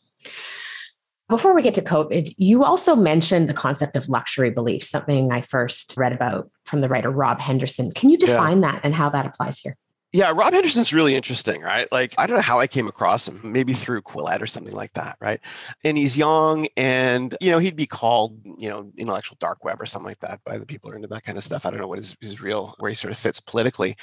Before 1.33 1.55
we 1.55 1.63
get 1.63 1.73
to 1.77 1.81
COVID, 1.81 2.35
you 2.37 2.63
also 2.63 2.95
mentioned 2.95 3.49
the 3.49 3.55
concept 3.55 3.97
of 3.97 4.07
luxury 4.07 4.51
belief, 4.51 4.85
something 4.85 5.33
I 5.33 5.41
first 5.41 5.95
read 5.97 6.13
about 6.13 6.51
from 6.67 6.83
the 6.83 6.91
writer 6.91 7.11
Rob 7.11 7.41
Henderson. 7.41 7.91
Can 7.91 8.11
you 8.11 8.19
define 8.19 8.61
yeah. 8.61 8.73
that 8.73 8.83
and 8.85 8.95
how 8.95 9.09
that 9.09 9.25
applies 9.25 9.59
here? 9.59 9.79
Yeah, 10.15 10.31
Rob 10.37 10.53
Henderson's 10.53 10.93
really 10.93 11.15
interesting, 11.15 11.63
right? 11.63 11.91
Like, 11.91 12.13
I 12.19 12.27
don't 12.27 12.37
know 12.37 12.43
how 12.43 12.61
I 12.61 12.67
came 12.67 12.87
across 12.87 13.27
him, 13.27 13.41
maybe 13.43 13.73
through 13.73 14.03
Quillette 14.03 14.43
or 14.43 14.47
something 14.47 14.75
like 14.75 14.93
that, 14.93 15.17
right? 15.23 15.41
And 15.85 15.97
he's 15.97 16.19
young 16.19 16.67
and, 16.77 17.35
you 17.41 17.51
know, 17.51 17.59
he'd 17.59 17.77
be 17.77 17.87
called, 17.87 18.39
you 18.45 18.69
know, 18.69 18.93
intellectual 18.99 19.39
dark 19.41 19.65
web 19.65 19.81
or 19.81 19.87
something 19.87 20.09
like 20.09 20.21
that 20.21 20.45
by 20.45 20.59
the 20.59 20.67
people 20.67 20.91
who 20.91 20.93
are 20.93 20.97
into 20.97 21.09
that 21.09 21.25
kind 21.25 21.39
of 21.39 21.45
stuff. 21.45 21.65
I 21.65 21.71
don't 21.71 21.81
know 21.81 21.89
what 21.89 21.97
his, 21.97 22.15
his 22.21 22.43
real, 22.43 22.75
where 22.79 22.91
he 22.91 22.95
sort 22.95 23.11
of 23.11 23.17
fits 23.17 23.41
politically. 23.41 23.97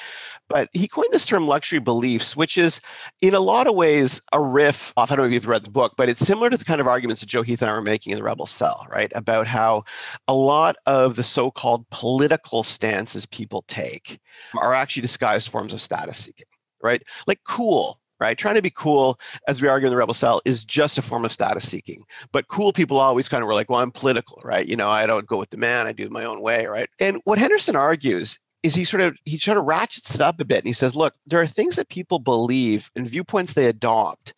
But 0.48 0.70
he 0.74 0.88
coined 0.88 1.12
this 1.12 1.28
term 1.28 1.46
luxury 1.46 1.78
beliefs, 1.78 2.36
which 2.36 2.58
is 2.58 2.82
in 3.22 3.36
a 3.36 3.39
lot 3.39 3.68
of 3.68 3.75
ways 3.75 4.20
a 4.34 4.44
riff 4.44 4.92
off, 4.98 5.12
I 5.12 5.16
don't 5.16 5.25
know 5.25 5.28
if 5.28 5.34
you've 5.34 5.48
read 5.48 5.63
the 5.63 5.70
book, 5.70 5.94
but 5.96 6.10
it's 6.10 6.25
similar 6.25 6.50
to 6.50 6.58
the 6.58 6.66
kind 6.66 6.82
of 6.82 6.88
arguments 6.88 7.22
that 7.22 7.30
Joe 7.30 7.44
Heath 7.44 7.62
and 7.62 7.70
I 7.70 7.74
were 7.75 7.84
making 7.84 8.13
in 8.13 8.18
the 8.18 8.24
Rebel 8.24 8.48
Sell, 8.48 8.88
right? 8.89 9.12
About 9.13 9.46
how 9.46 9.84
a 10.28 10.34
lot 10.34 10.75
of 10.88 11.18
the 11.18 11.24
so 11.24 11.51
called 11.51 11.88
political 11.92 12.63
stances 12.63 13.28
people 13.28 13.63
take 13.68 14.20
are 14.55 14.74
actually 14.74 15.01
disguised 15.01 15.50
forms 15.50 15.74
of 15.74 15.81
status 15.81 16.17
seeking, 16.17 16.48
right? 16.81 17.01
Like 17.27 17.39
cool, 17.48 18.00
right? 18.19 18.38
Trying 18.38 18.55
to 18.55 18.62
be 18.62 18.69
cool, 18.69 19.19
as 19.48 19.62
we 19.62 19.67
argue 19.67 19.88
in 19.88 19.91
the 19.91 19.98
Rebel 19.98 20.13
Sell, 20.13 20.41
is 20.46 20.65
just 20.65 20.98
a 20.98 21.01
form 21.01 21.25
of 21.25 21.31
status 21.31 21.69
seeking. 21.69 22.03
But 22.31 22.48
cool 22.48 22.74
people 22.74 23.00
always 23.00 23.29
kind 23.29 23.43
of 23.43 23.48
were 23.48 23.53
like, 23.53 23.69
well, 23.69 23.79
I'm 23.79 23.91
political, 23.91 24.41
right? 24.43 24.67
You 24.67 24.75
know, 24.75 24.89
I 24.89 25.05
don't 25.05 25.27
go 25.27 25.38
with 25.38 25.50
the 25.50 25.58
man, 25.58 25.88
I 25.88 25.93
do 25.93 26.10
my 26.10 26.25
own 26.25 26.41
way, 26.41 26.65
right? 26.65 26.89
And 27.00 27.22
what 27.24 27.39
Henderson 27.39 27.75
argues 27.75 28.39
is 28.62 28.75
he 28.75 28.84
sort 28.84 29.01
of 29.01 29.15
he 29.24 29.38
sort 29.38 29.58
of 29.58 29.63
ratchets 29.63 30.15
it 30.15 30.22
up 30.22 30.39
a 30.39 30.46
bit 30.46 30.58
and 30.58 30.67
he 30.67 30.74
says, 30.74 30.96
look, 30.96 31.13
there 31.25 31.41
are 31.41 31.48
things 31.48 31.77
that 31.77 31.88
people 31.89 32.19
believe 32.19 32.91
and 32.96 33.08
viewpoints 33.08 33.53
they 33.53 33.67
adopt 33.67 34.34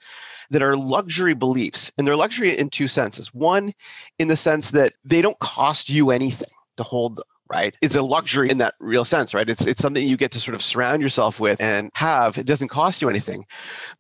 that 0.51 0.61
are 0.61 0.77
luxury 0.77 1.33
beliefs. 1.33 1.91
And 1.97 2.05
they're 2.05 2.15
luxury 2.15 2.57
in 2.57 2.69
two 2.69 2.87
senses. 2.87 3.33
One, 3.33 3.73
in 4.19 4.27
the 4.27 4.37
sense 4.37 4.71
that 4.71 4.93
they 5.03 5.21
don't 5.21 5.39
cost 5.39 5.89
you 5.89 6.11
anything 6.11 6.49
to 6.77 6.83
hold 6.83 7.15
them 7.15 7.23
right? 7.51 7.75
It's 7.81 7.95
a 7.95 8.01
luxury 8.01 8.49
in 8.49 8.57
that 8.59 8.75
real 8.79 9.05
sense, 9.05 9.33
right? 9.33 9.49
It's 9.49 9.65
it's 9.65 9.81
something 9.81 10.07
you 10.07 10.17
get 10.17 10.31
to 10.31 10.39
sort 10.39 10.55
of 10.55 10.61
surround 10.61 11.01
yourself 11.01 11.39
with 11.39 11.59
and 11.61 11.91
have. 11.95 12.37
It 12.37 12.45
doesn't 12.45 12.69
cost 12.69 13.01
you 13.01 13.09
anything, 13.09 13.45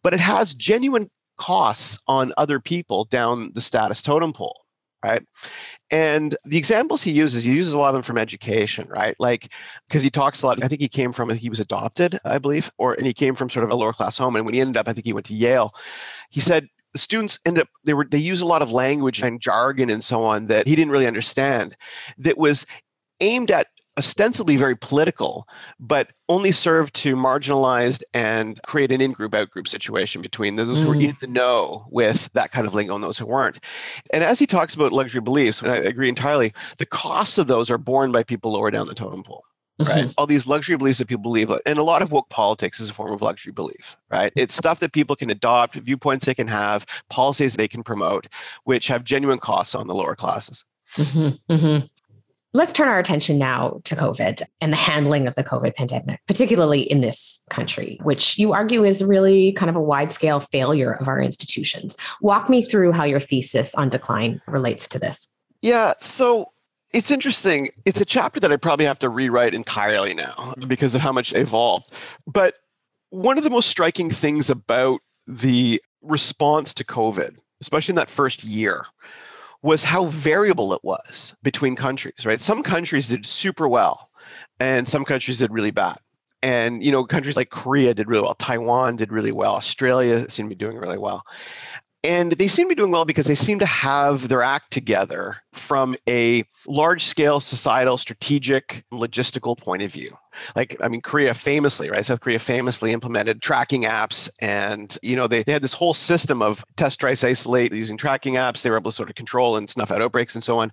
but 0.03 0.13
it 0.13 0.19
has 0.19 0.53
genuine 0.53 1.09
costs 1.37 1.99
on 2.07 2.33
other 2.37 2.59
people 2.59 3.05
down 3.05 3.51
the 3.53 3.61
status 3.61 4.01
totem 4.01 4.31
pole, 4.31 4.61
right? 5.03 5.23
And 5.89 6.35
the 6.45 6.57
examples 6.57 7.03
he 7.03 7.11
uses, 7.11 7.43
he 7.43 7.53
uses 7.53 7.73
a 7.73 7.79
lot 7.79 7.89
of 7.89 7.93
them 7.95 8.03
from 8.03 8.17
education, 8.17 8.87
right? 8.87 9.15
Like 9.19 9.51
because 9.87 10.03
he 10.03 10.09
talks 10.09 10.41
a 10.41 10.47
lot. 10.47 10.63
I 10.63 10.67
think 10.67 10.81
he 10.81 10.87
came 10.87 11.11
from 11.11 11.29
he 11.31 11.49
was 11.49 11.59
adopted, 11.59 12.19
I 12.23 12.37
believe, 12.37 12.71
or 12.77 12.93
and 12.93 13.05
he 13.05 13.13
came 13.13 13.35
from 13.35 13.49
sort 13.49 13.65
of 13.65 13.71
a 13.71 13.75
lower 13.75 13.93
class 13.93 14.17
home. 14.17 14.35
And 14.35 14.45
when 14.45 14.53
he 14.53 14.61
ended 14.61 14.77
up, 14.77 14.87
I 14.87 14.93
think 14.93 15.05
he 15.05 15.13
went 15.13 15.25
to 15.27 15.35
Yale. 15.35 15.75
He 16.29 16.39
said 16.39 16.67
the 16.93 16.99
students 16.99 17.39
end 17.45 17.59
up 17.59 17.67
they 17.85 17.93
were 17.93 18.05
they 18.09 18.17
use 18.17 18.41
a 18.41 18.45
lot 18.45 18.61
of 18.61 18.71
language 18.71 19.21
and 19.21 19.41
jargon 19.41 19.89
and 19.89 20.03
so 20.03 20.23
on 20.23 20.47
that 20.47 20.67
he 20.67 20.75
didn't 20.75 20.91
really 20.91 21.07
understand 21.07 21.75
that 22.17 22.37
was 22.37 22.65
aimed 23.21 23.51
at 23.51 23.67
ostensibly 23.97 24.55
very 24.55 24.75
political, 24.75 25.47
but 25.79 26.11
only 26.29 26.51
served 26.51 26.93
to 26.93 27.15
marginalize 27.15 28.01
and 28.13 28.61
create 28.63 28.91
an 28.91 29.01
in-group 29.01 29.35
out-group 29.35 29.67
situation 29.67 30.21
between 30.21 30.55
those 30.55 30.79
mm. 30.79 30.83
who 30.83 30.87
were 30.87 30.95
in 30.95 31.15
the 31.19 31.27
know 31.27 31.85
with 31.91 32.31
that 32.33 32.51
kind 32.51 32.65
of 32.65 32.73
lingo 32.73 32.95
and 32.95 33.03
those 33.03 33.17
who 33.17 33.25
weren't. 33.25 33.59
And 34.11 34.23
as 34.23 34.39
he 34.39 34.47
talks 34.47 34.73
about 34.75 34.93
luxury 34.93 35.21
beliefs, 35.21 35.61
and 35.61 35.69
I 35.69 35.75
agree 35.75 36.07
entirely, 36.07 36.53
the 36.77 36.85
costs 36.85 37.37
of 37.37 37.47
those 37.47 37.69
are 37.69 37.77
borne 37.77 38.11
by 38.11 38.23
people 38.23 38.53
lower 38.53 38.71
down 38.71 38.87
the 38.87 38.95
totem 38.95 39.23
pole. 39.23 39.43
Right. 39.79 40.05
Mm-hmm. 40.05 40.11
All 40.17 40.27
these 40.27 40.47
luxury 40.47 40.77
beliefs 40.77 40.99
that 40.99 41.07
people 41.07 41.23
believe, 41.23 41.51
and 41.65 41.79
a 41.79 41.83
lot 41.83 42.01
of 42.01 42.11
woke 42.11 42.29
politics 42.29 42.79
is 42.79 42.89
a 42.89 42.93
form 42.93 43.11
of 43.11 43.21
luxury 43.21 43.51
belief, 43.51 43.97
right? 44.11 44.31
It's 44.35 44.53
stuff 44.53 44.79
that 44.79 44.93
people 44.93 45.15
can 45.15 45.31
adopt, 45.31 45.73
viewpoints 45.73 46.25
they 46.25 46.35
can 46.35 46.47
have, 46.47 46.85
policies 47.09 47.55
they 47.55 47.67
can 47.67 47.81
promote, 47.81 48.27
which 48.63 48.87
have 48.87 49.03
genuine 49.03 49.39
costs 49.39 49.73
on 49.73 49.87
the 49.87 49.95
lower 49.95 50.15
classes. 50.15 50.65
Mm-hmm. 50.95 51.53
Mm-hmm. 51.53 51.85
Let's 52.53 52.73
turn 52.73 52.89
our 52.89 52.99
attention 52.99 53.37
now 53.37 53.79
to 53.85 53.95
COVID 53.95 54.41
and 54.59 54.73
the 54.73 54.77
handling 54.77 55.25
of 55.25 55.35
the 55.35 55.43
COVID 55.43 55.73
pandemic, 55.73 56.19
particularly 56.27 56.81
in 56.81 56.99
this 56.99 57.39
country, 57.49 57.97
which 58.03 58.37
you 58.37 58.51
argue 58.51 58.83
is 58.83 59.01
really 59.01 59.53
kind 59.53 59.69
of 59.69 59.77
a 59.77 59.81
wide 59.81 60.11
scale 60.11 60.41
failure 60.41 60.91
of 60.93 61.07
our 61.07 61.21
institutions. 61.21 61.95
Walk 62.19 62.49
me 62.49 62.61
through 62.61 62.91
how 62.91 63.05
your 63.05 63.21
thesis 63.21 63.73
on 63.75 63.87
decline 63.87 64.41
relates 64.47 64.89
to 64.89 64.99
this. 64.99 65.27
Yeah. 65.61 65.93
So 66.01 66.51
it's 66.93 67.09
interesting. 67.09 67.69
It's 67.85 68.01
a 68.01 68.05
chapter 68.05 68.41
that 68.41 68.51
I 68.51 68.57
probably 68.57 68.85
have 68.85 68.99
to 68.99 69.09
rewrite 69.09 69.53
entirely 69.53 70.13
now 70.13 70.53
because 70.67 70.93
of 70.93 70.99
how 70.99 71.13
much 71.13 71.33
evolved. 71.33 71.93
But 72.27 72.57
one 73.11 73.37
of 73.37 73.45
the 73.45 73.49
most 73.49 73.69
striking 73.69 74.09
things 74.09 74.49
about 74.49 74.99
the 75.25 75.81
response 76.01 76.73
to 76.73 76.83
COVID, 76.83 77.37
especially 77.61 77.93
in 77.93 77.95
that 77.97 78.09
first 78.09 78.43
year, 78.43 78.87
was 79.63 79.83
how 79.83 80.05
variable 80.05 80.73
it 80.73 80.81
was 80.83 81.35
between 81.43 81.75
countries, 81.75 82.25
right? 82.25 82.41
Some 82.41 82.63
countries 82.63 83.07
did 83.07 83.25
super 83.25 83.67
well 83.67 84.09
and 84.59 84.87
some 84.87 85.05
countries 85.05 85.39
did 85.39 85.51
really 85.51 85.71
bad. 85.71 85.97
And 86.43 86.83
you 86.83 86.91
know, 86.91 87.03
countries 87.03 87.37
like 87.37 87.51
Korea 87.51 87.93
did 87.93 88.07
really 88.07 88.23
well, 88.23 88.35
Taiwan 88.35 88.95
did 88.95 89.11
really 89.11 89.31
well, 89.31 89.53
Australia 89.53 90.29
seemed 90.29 90.49
to 90.49 90.55
be 90.55 90.59
doing 90.59 90.77
really 90.77 90.97
well. 90.97 91.23
And 92.03 92.31
they 92.31 92.47
seem 92.47 92.65
to 92.65 92.69
be 92.69 92.79
doing 92.79 92.91
well 92.91 93.05
because 93.05 93.27
they 93.27 93.35
seem 93.35 93.59
to 93.59 93.65
have 93.65 94.27
their 94.27 94.41
act 94.41 94.71
together 94.71 95.37
from 95.53 95.95
a 96.09 96.43
large 96.65 97.03
scale 97.03 97.39
societal, 97.39 97.97
strategic, 97.99 98.83
logistical 98.91 99.55
point 99.55 99.83
of 99.83 99.91
view. 99.91 100.17
Like, 100.55 100.75
I 100.81 100.87
mean, 100.87 101.01
Korea 101.01 101.35
famously, 101.35 101.91
right? 101.91 102.03
South 102.03 102.21
Korea 102.21 102.39
famously 102.39 102.91
implemented 102.91 103.43
tracking 103.43 103.83
apps. 103.83 104.31
And, 104.41 104.97
you 105.03 105.15
know, 105.15 105.27
they, 105.27 105.43
they 105.43 105.51
had 105.51 105.61
this 105.61 105.73
whole 105.73 105.93
system 105.93 106.41
of 106.41 106.65
test, 106.75 106.99
trace, 106.99 107.23
isolate 107.23 107.71
using 107.71 107.97
tracking 107.97 108.33
apps. 108.33 108.63
They 108.63 108.71
were 108.71 108.77
able 108.77 108.89
to 108.89 108.95
sort 108.95 109.09
of 109.09 109.15
control 109.15 109.55
and 109.55 109.69
snuff 109.69 109.91
out 109.91 110.01
outbreaks 110.01 110.33
and 110.33 110.43
so 110.43 110.57
on. 110.57 110.71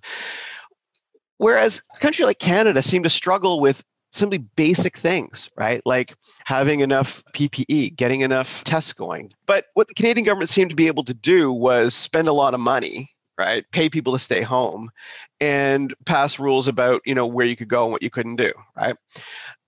Whereas 1.37 1.83
a 1.95 1.99
country 1.99 2.25
like 2.25 2.39
Canada 2.39 2.81
seemed 2.81 3.03
to 3.03 3.09
struggle 3.09 3.59
with 3.59 3.83
simply 4.11 4.39
basic 4.39 4.97
things, 4.97 5.49
right? 5.55 5.81
Like 5.85 6.15
having 6.45 6.79
enough 6.79 7.23
PPE, 7.33 7.95
getting 7.95 8.21
enough 8.21 8.63
tests 8.63 8.93
going. 8.93 9.31
But 9.45 9.65
what 9.73 9.87
the 9.87 9.93
Canadian 9.93 10.25
government 10.25 10.49
seemed 10.49 10.69
to 10.71 10.75
be 10.75 10.87
able 10.87 11.03
to 11.05 11.13
do 11.13 11.51
was 11.51 11.93
spend 11.93 12.27
a 12.27 12.33
lot 12.33 12.53
of 12.53 12.59
money, 12.59 13.11
right? 13.39 13.65
Pay 13.71 13.89
people 13.89 14.11
to 14.11 14.19
stay 14.19 14.41
home 14.41 14.91
and 15.39 15.95
pass 16.05 16.37
rules 16.39 16.67
about, 16.67 17.01
you 17.05 17.15
know, 17.15 17.25
where 17.25 17.45
you 17.45 17.55
could 17.55 17.69
go 17.69 17.83
and 17.83 17.91
what 17.93 18.03
you 18.03 18.09
couldn't 18.09 18.35
do, 18.35 18.51
right? 18.75 18.97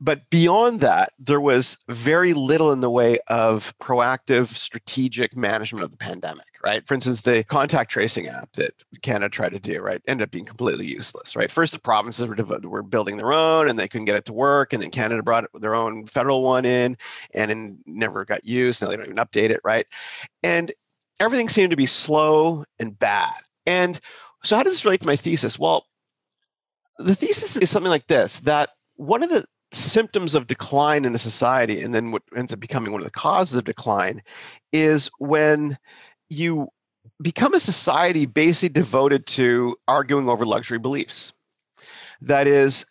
But 0.02 0.30
beyond 0.30 0.82
that, 0.82 1.14
there 1.18 1.40
was 1.40 1.78
very 1.88 2.34
little 2.34 2.74
in 2.74 2.82
the 2.82 2.90
way 2.90 3.20
of 3.28 3.74
proactive 3.82 4.48
strategic 4.48 5.38
management 5.38 5.86
of 5.86 5.92
the 5.92 5.98
pandemic, 5.98 6.48
right? 6.66 6.86
For 6.86 6.96
instance, 6.96 7.22
the 7.22 7.46
contact 7.46 7.90
tracing 7.90 8.28
app 8.28 8.52
that 8.54 8.84
Canada 9.04 9.30
tried 9.30 9.54
to 9.54 9.60
do, 9.60 9.80
right, 9.80 10.02
ended 10.06 10.26
up 10.26 10.32
being 10.32 10.44
completely 10.44 10.88
useless, 10.88 11.38
right? 11.38 11.50
First, 11.50 11.72
the 11.72 11.80
provinces 11.80 12.28
were, 12.28 12.36
were 12.68 12.84
building 12.84 13.16
their 13.16 13.32
own 13.32 13.70
and 13.70 13.80
they 13.80 13.88
couldn't 13.88 14.06
get 14.06 14.18
it 14.18 14.26
to 14.26 14.34
work. 14.34 14.74
And 14.74 14.84
then 14.84 14.92
Canada 14.92 15.24
brought 15.24 15.46
their 15.54 15.76
own 15.76 16.06
federal 16.08 16.44
one 16.44 16.66
in 16.66 16.98
and 17.34 17.52
it 17.52 17.74
never 17.86 18.26
got 18.26 18.44
used. 18.44 18.82
Now 18.82 18.90
they 18.90 18.98
don't 18.98 19.06
even 19.06 19.18
update 19.18 19.52
it, 19.52 19.62
right? 19.64 19.86
And 20.44 20.74
everything 21.22 21.48
seemed 21.48 21.70
to 21.70 21.78
be 21.78 21.86
slow 21.86 22.66
and 22.80 22.98
bad. 22.98 23.40
And 23.66 24.00
so, 24.44 24.56
how 24.56 24.64
does 24.64 24.74
this 24.74 24.86
relate 24.86 25.02
to 25.02 25.08
my 25.08 25.16
thesis? 25.16 25.60
Well, 25.60 25.86
the 26.98 27.16
thesis 27.16 27.58
is 27.58 27.70
something 27.70 27.90
like 27.90 28.08
this 28.08 28.40
that 28.42 28.70
one 28.96 29.24
of 29.24 29.30
the 29.30 29.46
symptoms 29.74 30.36
of 30.36 30.48
decline 30.48 31.06
in 31.06 31.16
a 31.16 31.20
society, 31.20 31.82
and 31.82 31.94
then 31.94 32.12
what 32.12 32.24
ends 32.36 32.54
up 32.54 32.60
becoming 32.60 32.92
one 32.92 33.02
of 33.02 33.06
the 33.06 33.12
causes 33.12 33.58
of 33.58 33.64
decline, 33.64 34.22
is 34.74 35.10
when 35.18 35.78
you 36.30 36.68
become 37.22 37.54
a 37.54 37.60
society 37.60 38.26
basically 38.26 38.70
devoted 38.70 39.26
to 39.28 39.76
arguing 39.88 40.30
over 40.30 40.46
luxury 40.46 40.80
beliefs. 40.80 41.34
That 42.22 42.48
is, 42.48 42.86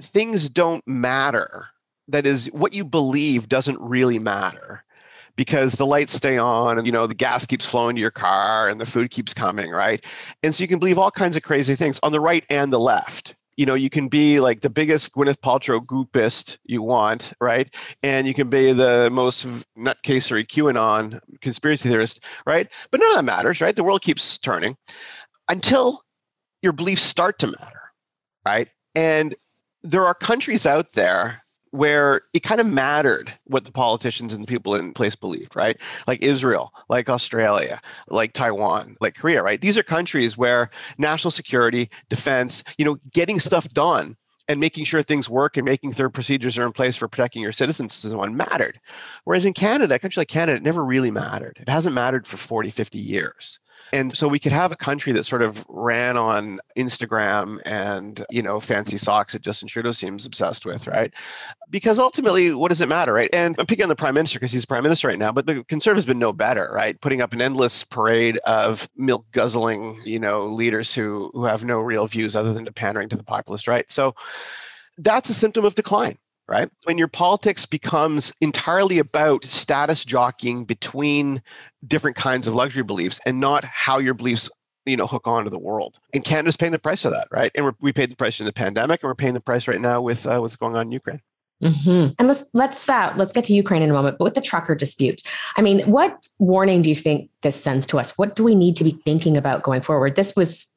things 0.00 0.48
don't 0.48 0.86
matter. 0.86 1.66
That 2.08 2.26
is, 2.26 2.46
what 2.46 2.72
you 2.72 2.84
believe 2.84 3.48
doesn't 3.48 3.80
really 3.80 4.18
matter 4.18 4.84
because 5.38 5.74
the 5.74 5.86
lights 5.86 6.12
stay 6.12 6.36
on 6.36 6.76
and 6.76 6.86
you 6.86 6.92
know 6.92 7.06
the 7.06 7.14
gas 7.14 7.46
keeps 7.46 7.64
flowing 7.64 7.96
to 7.96 8.02
your 8.02 8.10
car 8.10 8.68
and 8.68 8.78
the 8.78 8.84
food 8.84 9.10
keeps 9.10 9.32
coming 9.32 9.70
right 9.70 10.04
and 10.42 10.54
so 10.54 10.62
you 10.62 10.68
can 10.68 10.78
believe 10.78 10.98
all 10.98 11.10
kinds 11.10 11.36
of 11.36 11.42
crazy 11.42 11.74
things 11.74 11.98
on 12.02 12.12
the 12.12 12.20
right 12.20 12.44
and 12.50 12.70
the 12.72 12.80
left 12.80 13.34
you 13.58 13.66
know, 13.66 13.74
you 13.74 13.90
can 13.90 14.06
be 14.06 14.38
like 14.38 14.60
the 14.60 14.70
biggest 14.70 15.12
Gwyneth 15.12 15.38
Paltrow 15.38 15.84
goopist 15.84 16.58
you 16.64 16.80
want, 16.80 17.32
right? 17.40 17.68
And 18.04 18.28
you 18.28 18.32
can 18.32 18.48
be 18.48 18.72
the 18.72 19.10
most 19.10 19.48
nutcasery 19.76 20.46
QAnon 20.46 21.18
conspiracy 21.40 21.88
theorist, 21.88 22.22
right? 22.46 22.68
But 22.92 23.00
none 23.00 23.10
of 23.10 23.16
that 23.16 23.24
matters, 23.24 23.60
right? 23.60 23.74
The 23.74 23.82
world 23.82 24.02
keeps 24.02 24.38
turning 24.38 24.76
until 25.48 26.04
your 26.62 26.72
beliefs 26.72 27.02
start 27.02 27.40
to 27.40 27.48
matter, 27.48 27.80
right? 28.46 28.68
And 28.94 29.34
there 29.82 30.06
are 30.06 30.14
countries 30.14 30.64
out 30.64 30.92
there 30.92 31.42
where 31.70 32.22
it 32.32 32.42
kind 32.42 32.60
of 32.60 32.66
mattered 32.66 33.32
what 33.44 33.64
the 33.64 33.72
politicians 33.72 34.32
and 34.32 34.42
the 34.42 34.46
people 34.46 34.74
in 34.74 34.92
place 34.92 35.16
believed, 35.16 35.54
right? 35.54 35.76
Like 36.06 36.22
Israel, 36.22 36.72
like 36.88 37.08
Australia, 37.08 37.80
like 38.08 38.32
Taiwan, 38.32 38.96
like 39.00 39.14
Korea, 39.14 39.42
right? 39.42 39.60
These 39.60 39.78
are 39.78 39.82
countries 39.82 40.36
where 40.36 40.70
national 40.96 41.30
security, 41.30 41.90
defense, 42.08 42.64
you 42.78 42.84
know, 42.84 42.98
getting 43.12 43.40
stuff 43.40 43.68
done 43.68 44.16
and 44.48 44.58
making 44.58 44.84
sure 44.84 45.02
things 45.02 45.28
work 45.28 45.56
and 45.56 45.64
making 45.64 45.90
their 45.90 46.08
procedures 46.08 46.56
are 46.56 46.64
in 46.64 46.72
place 46.72 46.96
for 46.96 47.06
protecting 47.06 47.42
your 47.42 47.52
citizens 47.52 47.92
so 47.92 48.18
on 48.20 48.36
mattered. 48.36 48.80
Whereas 49.24 49.44
in 49.44 49.52
Canada, 49.52 49.94
a 49.94 49.98
country 49.98 50.20
like 50.22 50.28
Canada, 50.28 50.56
it 50.56 50.62
never 50.62 50.84
really 50.84 51.10
mattered. 51.10 51.58
It 51.60 51.68
hasn't 51.68 51.94
mattered 51.94 52.26
for 52.26 52.38
40, 52.38 52.70
50 52.70 52.98
years. 52.98 53.60
And 53.92 54.16
so 54.16 54.28
we 54.28 54.38
could 54.38 54.52
have 54.52 54.72
a 54.72 54.76
country 54.76 55.12
that 55.12 55.24
sort 55.24 55.42
of 55.42 55.64
ran 55.68 56.16
on 56.16 56.60
Instagram 56.76 57.60
and, 57.64 58.24
you 58.30 58.42
know, 58.42 58.60
fancy 58.60 58.98
socks 58.98 59.32
that 59.32 59.42
Justin 59.42 59.68
Trudeau 59.68 59.92
seems 59.92 60.26
obsessed 60.26 60.66
with, 60.66 60.86
right? 60.86 61.12
Because 61.70 61.98
ultimately, 61.98 62.54
what 62.54 62.68
does 62.68 62.80
it 62.80 62.88
matter, 62.88 63.12
right? 63.12 63.30
And 63.32 63.56
I'm 63.58 63.66
picking 63.66 63.84
on 63.84 63.88
the 63.88 63.96
prime 63.96 64.14
minister 64.14 64.38
because 64.38 64.52
he's 64.52 64.66
prime 64.66 64.82
minister 64.82 65.08
right 65.08 65.18
now, 65.18 65.32
but 65.32 65.46
the 65.46 65.64
conservatives 65.64 66.06
been 66.06 66.18
no 66.18 66.32
better, 66.32 66.70
right? 66.72 67.00
Putting 67.00 67.20
up 67.20 67.32
an 67.32 67.40
endless 67.40 67.84
parade 67.84 68.36
of 68.38 68.88
milk 68.96 69.24
guzzling, 69.32 70.00
you 70.04 70.18
know, 70.18 70.46
leaders 70.46 70.94
who 70.94 71.30
who 71.32 71.44
have 71.44 71.64
no 71.64 71.80
real 71.80 72.06
views 72.06 72.36
other 72.36 72.52
than 72.52 72.64
to 72.64 72.72
pandering 72.72 73.08
to 73.08 73.16
the 73.16 73.24
populist 73.24 73.68
right. 73.68 73.90
So 73.90 74.14
that's 74.98 75.30
a 75.30 75.34
symptom 75.34 75.64
of 75.64 75.74
decline 75.74 76.18
right? 76.48 76.70
When 76.84 76.98
your 76.98 77.08
politics 77.08 77.66
becomes 77.66 78.32
entirely 78.40 78.98
about 78.98 79.44
status 79.44 80.04
jockeying 80.04 80.64
between 80.64 81.42
different 81.86 82.16
kinds 82.16 82.46
of 82.46 82.54
luxury 82.54 82.82
beliefs 82.82 83.20
and 83.26 83.40
not 83.40 83.64
how 83.64 83.98
your 83.98 84.14
beliefs 84.14 84.50
you 84.86 84.96
know 84.96 85.06
hook 85.06 85.26
onto 85.26 85.50
the 85.50 85.58
world 85.58 85.98
and 86.14 86.24
canada's 86.24 86.56
paying 86.56 86.72
the 86.72 86.78
price 86.78 87.04
of 87.04 87.12
that 87.12 87.28
right 87.30 87.50
and 87.54 87.74
we 87.80 87.92
paid 87.92 88.10
the 88.10 88.16
price 88.16 88.40
in 88.40 88.46
the 88.46 88.52
pandemic 88.52 89.02
and 89.02 89.08
we're 89.08 89.14
paying 89.14 89.34
the 89.34 89.40
price 89.40 89.68
right 89.68 89.82
now 89.82 90.00
with 90.00 90.26
uh, 90.26 90.38
what's 90.38 90.56
going 90.56 90.76
on 90.76 90.86
in 90.86 90.92
ukraine 90.92 91.20
Mm-hmm. 91.62 92.12
And 92.18 92.28
let's 92.28 92.44
let's 92.54 92.88
uh, 92.88 93.12
let's 93.16 93.32
get 93.32 93.44
to 93.46 93.52
Ukraine 93.52 93.82
in 93.82 93.90
a 93.90 93.92
moment. 93.92 94.18
But 94.18 94.24
with 94.24 94.34
the 94.34 94.40
trucker 94.40 94.74
dispute, 94.74 95.22
I 95.56 95.62
mean, 95.62 95.80
what 95.90 96.28
warning 96.38 96.82
do 96.82 96.88
you 96.88 96.94
think 96.94 97.30
this 97.42 97.60
sends 97.60 97.86
to 97.88 97.98
us? 97.98 98.16
What 98.16 98.36
do 98.36 98.44
we 98.44 98.54
need 98.54 98.76
to 98.76 98.84
be 98.84 98.92
thinking 99.04 99.36
about 99.36 99.64
going 99.64 99.82
forward? 99.82 100.14
This 100.14 100.36
was 100.36 100.68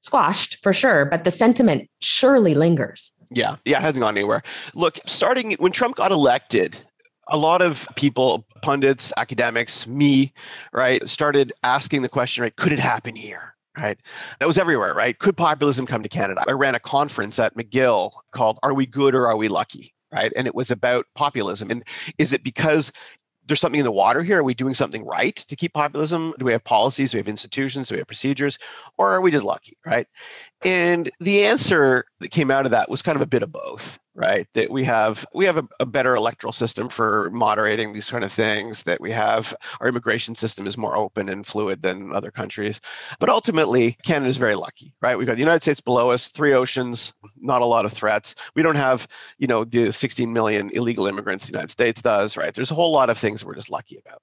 squashed 0.00 0.58
for 0.62 0.72
sure, 0.72 1.04
but 1.04 1.24
the 1.24 1.30
sentiment 1.30 1.88
surely 2.00 2.54
lingers. 2.54 3.12
Yeah, 3.30 3.56
yeah, 3.64 3.78
it 3.78 3.82
hasn't 3.82 4.02
gone 4.02 4.16
anywhere. 4.16 4.42
Look, 4.74 4.98
starting 5.06 5.52
when 5.58 5.72
Trump 5.72 5.96
got 5.96 6.12
elected, 6.12 6.82
a 7.28 7.36
lot 7.36 7.62
of 7.62 7.88
people, 7.96 8.46
pundits, 8.62 9.12
academics, 9.16 9.86
me, 9.86 10.32
right, 10.72 11.06
started 11.08 11.52
asking 11.62 12.02
the 12.02 12.08
question, 12.08 12.42
right, 12.42 12.54
could 12.56 12.72
it 12.72 12.78
happen 12.78 13.16
here? 13.16 13.54
Right. 13.76 13.98
That 14.40 14.46
was 14.46 14.56
everywhere, 14.56 14.94
right? 14.94 15.18
Could 15.18 15.36
populism 15.36 15.86
come 15.86 16.02
to 16.02 16.08
Canada? 16.08 16.42
I 16.48 16.52
ran 16.52 16.74
a 16.74 16.80
conference 16.80 17.38
at 17.38 17.54
McGill 17.56 18.12
called 18.32 18.58
Are 18.62 18.72
We 18.72 18.86
Good 18.86 19.14
or 19.14 19.26
Are 19.26 19.36
We 19.36 19.48
Lucky? 19.48 19.92
Right. 20.10 20.32
And 20.34 20.46
it 20.46 20.54
was 20.54 20.70
about 20.70 21.04
populism. 21.14 21.70
And 21.70 21.84
is 22.16 22.32
it 22.32 22.42
because 22.42 22.90
there's 23.46 23.60
something 23.60 23.78
in 23.78 23.84
the 23.84 23.92
water 23.92 24.22
here? 24.22 24.38
Are 24.38 24.44
we 24.44 24.54
doing 24.54 24.74
something 24.74 25.04
right 25.04 25.36
to 25.36 25.56
keep 25.56 25.72
populism? 25.72 26.34
Do 26.38 26.44
we 26.44 26.52
have 26.52 26.64
policies? 26.64 27.12
Do 27.12 27.16
we 27.16 27.20
have 27.20 27.28
institutions? 27.28 27.88
Do 27.88 27.94
we 27.94 27.98
have 27.98 28.06
procedures? 28.06 28.58
Or 28.98 29.10
are 29.10 29.20
we 29.20 29.30
just 29.30 29.44
lucky, 29.44 29.76
right? 29.84 30.06
And 30.64 31.10
the 31.20 31.44
answer 31.44 32.06
that 32.20 32.30
came 32.30 32.50
out 32.50 32.64
of 32.64 32.72
that 32.72 32.90
was 32.90 33.02
kind 33.02 33.16
of 33.16 33.22
a 33.22 33.26
bit 33.26 33.42
of 33.42 33.52
both 33.52 33.98
right? 34.16 34.48
That 34.54 34.70
we 34.70 34.82
have 34.84 35.26
we 35.34 35.44
have 35.44 35.58
a, 35.58 35.68
a, 35.78 35.86
better 35.86 36.16
electoral 36.16 36.52
system 36.52 36.88
for 36.88 37.30
moderating 37.30 37.92
these 37.92 38.10
kind 38.10 38.24
of 38.24 38.32
things 38.32 38.82
that 38.84 39.00
we 39.00 39.10
have 39.12 39.54
our 39.80 39.88
immigration 39.88 40.34
system 40.34 40.66
is 40.66 40.78
more 40.78 40.96
open 40.96 41.28
and 41.28 41.46
fluid 41.46 41.82
than 41.82 42.12
other 42.12 42.30
countries. 42.30 42.80
But 43.20 43.28
ultimately 43.28 43.96
canada 44.02 44.28
is 44.28 44.38
very 44.38 44.54
lucky 44.54 44.94
right? 45.02 45.16
We've 45.16 45.26
got 45.26 45.34
the 45.34 45.40
united 45.40 45.62
states 45.62 45.80
below 45.80 46.10
us 46.10 46.28
three 46.28 46.54
oceans 46.54 47.12
not 47.36 47.62
a 47.62 47.66
lot 47.66 47.84
of 47.84 47.92
threats. 47.92 48.34
We 48.54 48.62
don't 48.62 48.76
have 48.76 49.06
you 49.38 49.46
know 49.46 49.64
the 49.64 49.92
16 49.92 50.32
million 50.32 50.70
illegal 50.70 51.06
immigrants 51.06 51.46
the 51.46 51.52
united 51.52 51.70
states 51.70 52.02
does 52.02 52.36
right? 52.36 52.54
There's 52.54 52.70
a 52.70 52.74
whole 52.74 52.92
lot 52.92 53.10
of 53.10 53.18
things 53.18 53.44
we're 53.44 53.54
just 53.54 53.70
lucky 53.70 53.98
about. 53.98 54.22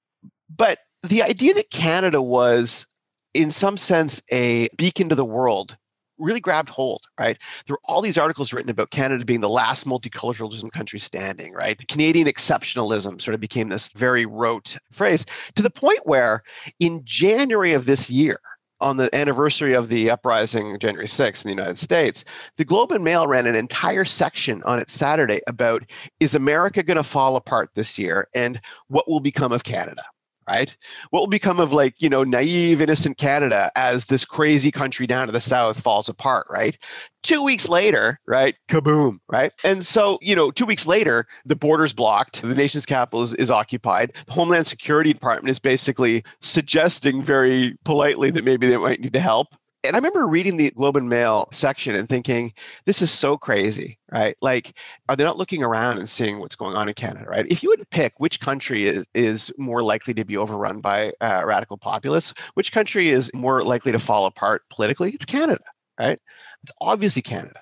But 0.54 0.80
the 1.04 1.22
idea 1.22 1.54
that 1.54 1.70
canada 1.70 2.22
was 2.22 2.88
in 3.34 3.52
some 3.52 3.78
sense 3.78 4.22
a 4.32 4.70
beacon 4.76 5.10
to 5.10 5.16
the 5.16 5.26
world 5.26 5.78
really 6.18 6.40
grabbed 6.40 6.70
hold, 6.70 7.04
right? 7.20 7.38
There 7.66 7.74
were 7.74 7.82
all 7.86 8.02
these 8.02 8.18
articles 8.18 8.54
written 8.54 8.70
about 8.70 8.92
Canada 8.92 9.26
being 9.26 9.42
the 9.42 9.50
last 9.50 9.86
multiculturalism 9.86 10.72
country 10.72 11.00
standing, 11.00 11.54
right? 11.54 11.78
The 11.78 11.86
Canadian 11.86 12.28
exceptionalism 12.28 13.22
sort 13.22 13.36
of 13.36 13.42
became 13.42 13.70
this 13.70 13.90
very 13.90 14.26
rote 14.26 14.78
phrase 14.92 15.26
to 15.56 15.64
the 15.64 15.70
point 15.70 16.02
where 16.06 16.44
in 16.80 17.02
January 17.04 17.74
of 17.74 17.86
this 17.86 18.10
year, 18.10 18.40
on 18.84 18.98
the 18.98 19.14
anniversary 19.16 19.74
of 19.74 19.88
the 19.88 20.10
uprising 20.10 20.78
January 20.78 21.08
6th 21.08 21.46
in 21.46 21.50
the 21.50 21.56
United 21.56 21.80
States, 21.80 22.26
the 22.58 22.66
Globe 22.66 22.92
and 22.92 23.04
Mail 23.04 23.28
ran 23.28 23.48
an 23.48 23.56
entire 23.56 24.04
section 24.04 24.62
on 24.64 24.78
its 24.78 24.94
Saturday 24.94 25.40
about 25.48 25.84
is 26.20 26.36
America 26.36 26.84
going 26.84 26.98
to 26.98 27.04
fall 27.04 27.38
apart 27.38 27.70
this 27.76 27.98
year 27.98 28.28
and 28.36 28.60
what 28.90 29.08
will 29.08 29.22
become 29.22 29.54
of 29.54 29.64
Canada? 29.64 30.04
Right? 30.48 30.76
What 31.10 31.22
will 31.22 31.28
become 31.28 31.60
of 31.60 31.74
like, 31.74 31.96
you 32.00 32.10
know, 32.10 32.24
naive, 32.24 32.82
innocent 32.82 33.18
Canada 33.18 33.72
as 33.76 34.06
this 34.06 34.26
crazy 34.26 34.72
country 34.72 35.08
down 35.08 35.28
to 35.28 35.34
the 35.34 35.42
south 35.42 35.80
falls 35.82 36.10
apart, 36.10 36.48
right? 36.50 36.78
Two 37.22 37.44
weeks 37.44 37.70
later, 37.70 38.20
right? 38.28 38.56
Kaboom, 38.68 39.20
right? 39.30 39.52
And 39.64 39.86
so, 39.86 40.20
you 40.22 40.36
know, 40.36 40.52
two 40.52 40.66
weeks 40.66 40.86
later, 40.86 41.26
the 41.46 41.56
border's 41.56 41.94
blocked, 41.94 42.42
the 42.42 42.54
nation's 42.54 42.86
capital 42.86 43.22
is, 43.22 43.34
is 43.36 43.50
occupied. 43.50 44.14
The 44.28 44.34
Homeland 44.34 44.68
Security 44.68 45.14
Department 45.14 45.50
is 45.50 45.60
basically 45.60 46.24
suggesting 46.42 47.24
very 47.24 47.78
politely 47.86 48.30
that 48.32 48.44
maybe 48.44 48.68
they 48.68 48.78
might 48.78 49.00
need 49.00 49.14
to 49.14 49.20
help 49.20 49.56
and 49.84 49.96
I 49.96 50.00
remember 50.00 50.26
reading 50.26 50.56
the 50.56 50.72
Globe 50.72 50.96
and 50.96 51.10
Mail 51.10 51.50
section 51.52 51.94
and 51.96 52.08
thinking, 52.08 52.54
this 52.86 53.02
is 53.02 53.12
so 53.12 53.38
crazy, 53.38 54.00
right? 54.12 54.36
Like, 54.42 54.78
are 55.10 55.16
they 55.16 55.26
not 55.26 55.38
looking 55.38 55.62
around 55.62 55.98
and 55.98 56.10
seeing 56.10 56.40
what's 56.40 56.56
going 56.56 56.76
on 56.76 56.88
in 56.88 56.94
Canada, 56.94 57.26
right? 57.28 57.46
If 57.50 57.64
you 57.64 57.70
would 57.70 57.90
pick 57.90 58.14
which 58.18 58.40
country 58.40 58.88
is, 58.88 59.06
is 59.14 59.52
more 59.58 59.84
likely 59.84 60.14
to 60.14 60.24
be 60.24 60.38
overrun 60.38 60.80
by 60.80 61.12
uh, 61.20 61.44
radical 61.46 61.78
populists, 61.78 62.34
which 62.54 62.72
country 62.72 63.10
is 63.10 63.30
more 63.34 63.64
likely 63.64 63.92
to 63.92 64.00
fall 64.00 64.26
apart 64.26 64.64
politically, 64.70 65.12
it's 65.12 65.26
Canada, 65.26 65.64
right? 66.00 66.20
It's 66.64 66.72
obviously 66.80 67.22
Canada. 67.22 67.60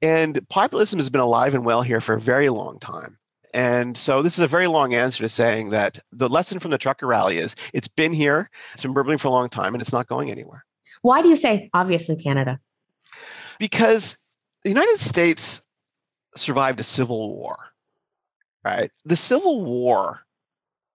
And 0.00 0.48
populism 0.48 1.00
has 1.00 1.10
been 1.10 1.20
alive 1.20 1.54
and 1.54 1.64
well 1.64 1.82
here 1.82 2.00
for 2.00 2.14
a 2.14 2.20
very 2.20 2.50
long 2.50 2.78
time. 2.78 3.18
And 3.52 3.96
so 3.96 4.22
this 4.22 4.34
is 4.34 4.40
a 4.40 4.48
very 4.48 4.66
long 4.68 4.94
answer 4.94 5.22
to 5.24 5.28
saying 5.28 5.70
that 5.70 5.98
the 6.12 6.28
lesson 6.28 6.60
from 6.60 6.70
the 6.70 6.78
trucker 6.78 7.06
rally 7.06 7.38
is 7.38 7.56
it's 7.72 7.88
been 7.88 8.12
here, 8.12 8.50
it's 8.74 8.82
been 8.82 8.92
burbling 8.92 9.18
for 9.18 9.28
a 9.28 9.32
long 9.32 9.48
time, 9.48 9.74
and 9.74 9.82
it's 9.82 9.92
not 9.92 10.08
going 10.08 10.30
anywhere. 10.30 10.64
Why 11.04 11.20
do 11.20 11.28
you 11.28 11.36
say 11.36 11.68
obviously 11.74 12.16
Canada? 12.16 12.58
Because 13.58 14.16
the 14.62 14.70
United 14.70 14.98
States 14.98 15.60
survived 16.34 16.80
a 16.80 16.82
civil 16.82 17.36
war, 17.36 17.58
right? 18.64 18.90
The 19.04 19.14
Civil 19.14 19.66
War 19.66 20.24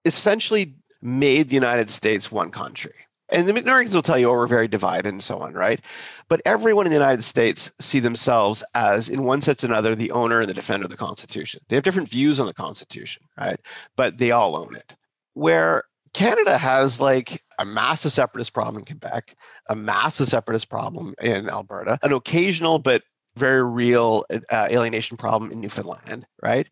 essentially 0.05 0.73
made 0.99 1.49
the 1.49 1.53
United 1.53 1.91
States 1.91 2.31
one 2.31 2.49
country. 2.49 2.95
And 3.29 3.47
the 3.47 3.55
Americans 3.55 3.93
will 3.93 4.01
tell 4.01 4.17
you, 4.17 4.29
oh, 4.29 4.31
we're 4.31 4.47
very 4.47 4.67
divided 4.67 5.09
and 5.09 5.21
so 5.21 5.37
on, 5.37 5.53
right? 5.53 5.79
But 6.27 6.41
everyone 6.43 6.87
in 6.87 6.89
the 6.89 6.97
United 6.97 7.23
States 7.23 7.71
see 7.79 7.99
themselves 7.99 8.63
as, 8.73 9.09
in 9.09 9.25
one 9.25 9.41
sense 9.41 9.63
or 9.63 9.67
another, 9.67 9.93
the 9.93 10.09
owner 10.09 10.39
and 10.39 10.49
the 10.49 10.55
defender 10.55 10.85
of 10.85 10.91
the 10.91 10.97
Constitution. 10.97 11.61
They 11.67 11.75
have 11.75 11.83
different 11.83 12.09
views 12.09 12.39
on 12.39 12.47
the 12.47 12.53
Constitution, 12.55 13.27
right? 13.37 13.59
But 13.95 14.17
they 14.17 14.31
all 14.31 14.55
own 14.55 14.75
it. 14.75 14.95
Where 15.35 15.83
Canada 16.13 16.57
has 16.57 16.99
like 16.99 17.43
a 17.59 17.65
massive 17.65 18.11
separatist 18.11 18.53
problem 18.53 18.77
in 18.77 18.85
Quebec, 18.85 19.35
a 19.69 19.75
massive 19.75 20.27
separatist 20.27 20.69
problem 20.69 21.13
in 21.21 21.49
Alberta, 21.49 21.99
an 22.01 22.13
occasional 22.13 22.79
but 22.79 23.03
very 23.35 23.63
real 23.63 24.25
uh, 24.31 24.67
alienation 24.71 25.17
problem 25.17 25.51
in 25.51 25.61
Newfoundland, 25.61 26.25
right? 26.41 26.67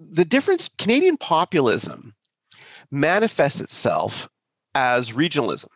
The 0.00 0.24
difference, 0.24 0.70
Canadian 0.78 1.16
populism 1.16 2.14
manifests 2.90 3.60
itself 3.60 4.28
as 4.74 5.10
regionalism, 5.10 5.68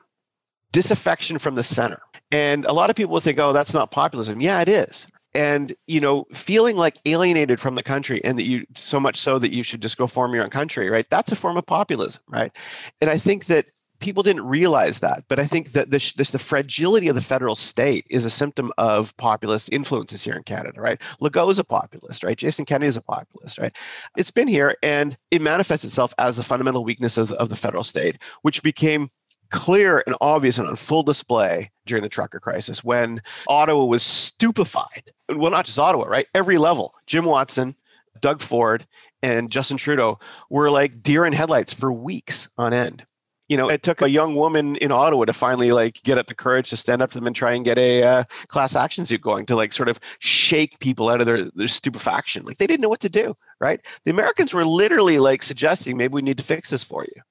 disaffection 0.73 1.39
from 1.39 1.57
the 1.57 1.63
center. 1.63 2.01
And 2.31 2.65
a 2.65 2.73
lot 2.73 2.91
of 2.91 2.97
people 2.97 3.13
will 3.13 3.21
think, 3.21 3.39
oh, 3.39 3.53
that's 3.53 3.75
not 3.75 3.91
populism. 3.91 4.41
Yeah, 4.41 4.61
it 4.61 4.69
is, 4.69 5.07
and 5.35 5.75
you 5.87 6.01
know 6.01 6.27
feeling 6.33 6.77
like 6.77 6.99
alienated 7.07 7.61
from 7.61 7.75
the 7.75 7.83
country 7.83 8.23
and 8.25 8.39
that 8.39 8.45
you 8.45 8.65
so 8.75 9.01
much 9.01 9.17
so 9.17 9.39
that 9.39 9.53
you 9.53 9.63
should 9.63 9.83
just 9.83 9.99
go 9.99 10.07
form 10.07 10.33
your 10.33 10.45
own 10.45 10.51
country 10.51 10.89
right 10.89 11.07
that's 11.11 11.33
a 11.33 11.37
form 11.37 11.57
of 11.57 11.67
populism 11.67 12.23
right 12.29 12.53
and 13.01 13.11
i 13.11 13.19
think 13.19 13.47
that 13.47 13.67
people 14.05 14.23
didn't 14.23 14.45
realize 14.45 15.01
that 15.01 15.25
but 15.29 15.41
i 15.41 15.47
think 15.47 15.73
that 15.73 15.91
the, 15.91 16.29
the 16.31 16.39
fragility 16.39 17.09
of 17.09 17.15
the 17.15 17.21
federal 17.23 17.57
state 17.57 18.07
is 18.11 18.27
a 18.27 18.31
symptom 18.31 18.71
of 18.77 19.17
populist 19.17 19.73
influences 19.73 20.23
here 20.23 20.35
in 20.35 20.43
canada 20.43 20.79
right 20.79 21.01
legault 21.23 21.51
is 21.51 21.59
a 21.59 21.65
populist 21.65 22.23
right 22.23 22.37
jason 22.37 22.67
kenney 22.67 22.87
is 22.87 22.99
a 22.99 23.03
populist 23.03 23.59
right 23.59 23.75
it's 24.17 24.31
been 24.31 24.47
here 24.47 24.77
and 24.83 25.17
it 25.31 25.41
manifests 25.41 25.87
itself 25.87 26.13
as 26.19 26.37
the 26.37 26.43
fundamental 26.43 26.85
weaknesses 26.85 27.33
of 27.33 27.49
the 27.49 27.57
federal 27.57 27.83
state 27.83 28.19
which 28.43 28.63
became 28.63 29.09
clear 29.51 30.03
and 30.07 30.15
obvious 30.21 30.59
and 30.59 30.69
on 30.69 30.77
full 30.77 31.03
display 31.03 31.71
during 31.87 32.03
the 32.03 32.09
trucker 32.09 32.41
crisis 32.41 32.83
when 32.83 33.23
Ottawa 33.47 33.85
was 33.85 34.03
stupefied. 34.03 35.13
Well, 35.29 35.53
not 35.53 35.65
just 35.65 35.79
Ottawa, 35.79 36.07
right? 36.07 36.27
Every 36.35 36.59
level. 36.59 36.93
Jim 37.07 37.25
Watson, 37.25 37.77
Doug 38.21 38.41
Ford, 38.41 38.87
and 39.23 39.51
Justin 39.51 39.77
Trudeau 39.77 40.19
were 40.51 40.71
like 40.71 41.03
deer 41.03 41.25
in 41.25 41.33
headlights 41.33 41.73
for 41.73 41.93
weeks 41.93 42.49
on 42.59 42.73
end. 42.73 43.07
You 43.49 43.57
know, 43.57 43.69
it 43.69 43.83
took 43.83 44.01
a 44.01 44.09
young 44.09 44.37
woman 44.37 44.77
in 44.77 44.91
Ottawa 44.91 45.27
to 45.27 45.33
finally 45.33 45.73
like 45.73 46.03
get 46.03 46.17
up 46.17 46.27
the 46.27 46.35
courage 46.35 46.71
to 46.71 46.77
stand 46.77 47.03
up 47.03 47.11
to 47.11 47.19
them 47.19 47.27
and 47.27 47.37
try 47.37 47.53
and 47.53 47.65
get 47.65 47.79
a 47.79 48.03
uh, 48.03 48.25
class 48.49 48.75
action 48.75 49.05
suit 49.05 49.21
going 49.21 49.45
to 49.47 49.57
like 49.57 49.73
sort 49.73 49.89
of 49.89 50.01
shake 50.19 50.79
people 50.79 51.11
out 51.11 51.21
of 51.21 51.27
their, 51.27 51.51
their 51.55 51.69
stupefaction. 51.69 52.45
Like 52.45 52.57
they 52.57 52.67
didn't 52.67 52.81
know 52.81 52.89
what 52.89 53.01
to 53.01 53.11
do, 53.11 53.35
right? 53.61 53.85
The 54.05 54.11
Americans 54.11 54.55
were 54.55 54.65
literally 54.65 55.19
like 55.19 55.43
suggesting 55.43 55.97
maybe 55.97 56.15
we 56.15 56.23
need 56.23 56.39
to 56.39 56.45
fix 56.45 56.71
this 56.71 56.83
for 56.83 57.05
you. 57.05 57.23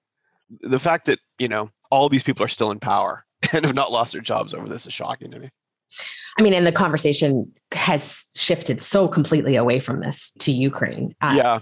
The 0.62 0.80
fact 0.80 1.06
that, 1.08 1.20
you 1.40 1.48
know, 1.48 1.72
all 1.90 2.10
these 2.10 2.24
people 2.24 2.46
are 2.46 2.50
still 2.50 2.70
in 2.70 2.80
power 2.80 3.26
and 3.54 3.66
have 3.66 3.76
not 3.76 3.92
lost 3.92 4.14
their 4.14 4.22
jobs 4.22 4.54
over 4.54 4.70
this 4.70 4.86
is 4.86 4.94
shocking 4.94 5.32
to 5.32 5.40
me. 5.40 5.50
I 6.38 6.42
mean, 6.42 6.54
and 6.54 6.66
the 6.66 6.72
conversation 6.72 7.52
has 7.72 8.26
shifted 8.36 8.82
so 8.82 9.08
completely 9.08 9.56
away 9.56 9.80
from 9.80 10.00
this 10.00 10.32
to 10.40 10.52
Ukraine. 10.52 11.16
Uh, 11.22 11.34
yeah. 11.36 11.60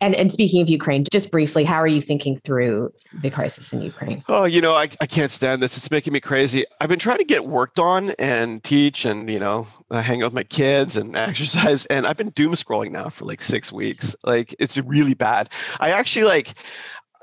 And 0.00 0.14
and 0.14 0.32
speaking 0.32 0.60
of 0.62 0.68
Ukraine, 0.68 1.04
just 1.10 1.30
briefly, 1.30 1.64
how 1.64 1.76
are 1.76 1.86
you 1.86 2.00
thinking 2.00 2.38
through 2.38 2.92
the 3.22 3.30
crisis 3.30 3.72
in 3.72 3.82
Ukraine? 3.82 4.24
Oh, 4.28 4.44
you 4.44 4.60
know, 4.60 4.74
I, 4.74 4.88
I 5.00 5.06
can't 5.06 5.30
stand 5.30 5.62
this. 5.62 5.76
It's 5.76 5.90
making 5.90 6.12
me 6.12 6.20
crazy. 6.20 6.64
I've 6.80 6.88
been 6.88 6.98
trying 6.98 7.18
to 7.18 7.24
get 7.24 7.46
worked 7.46 7.78
on 7.78 8.10
and 8.18 8.62
teach 8.64 9.04
and, 9.04 9.30
you 9.30 9.38
know, 9.38 9.66
hang 9.90 10.22
out 10.22 10.26
with 10.26 10.34
my 10.34 10.44
kids 10.44 10.96
and 10.96 11.16
exercise. 11.16 11.86
And 11.86 12.06
I've 12.06 12.16
been 12.16 12.30
doom 12.30 12.52
scrolling 12.52 12.90
now 12.90 13.08
for 13.08 13.24
like 13.24 13.42
six 13.42 13.72
weeks. 13.72 14.16
Like 14.24 14.54
it's 14.58 14.76
really 14.78 15.14
bad. 15.14 15.50
I 15.80 15.90
actually 15.90 16.24
like 16.24 16.54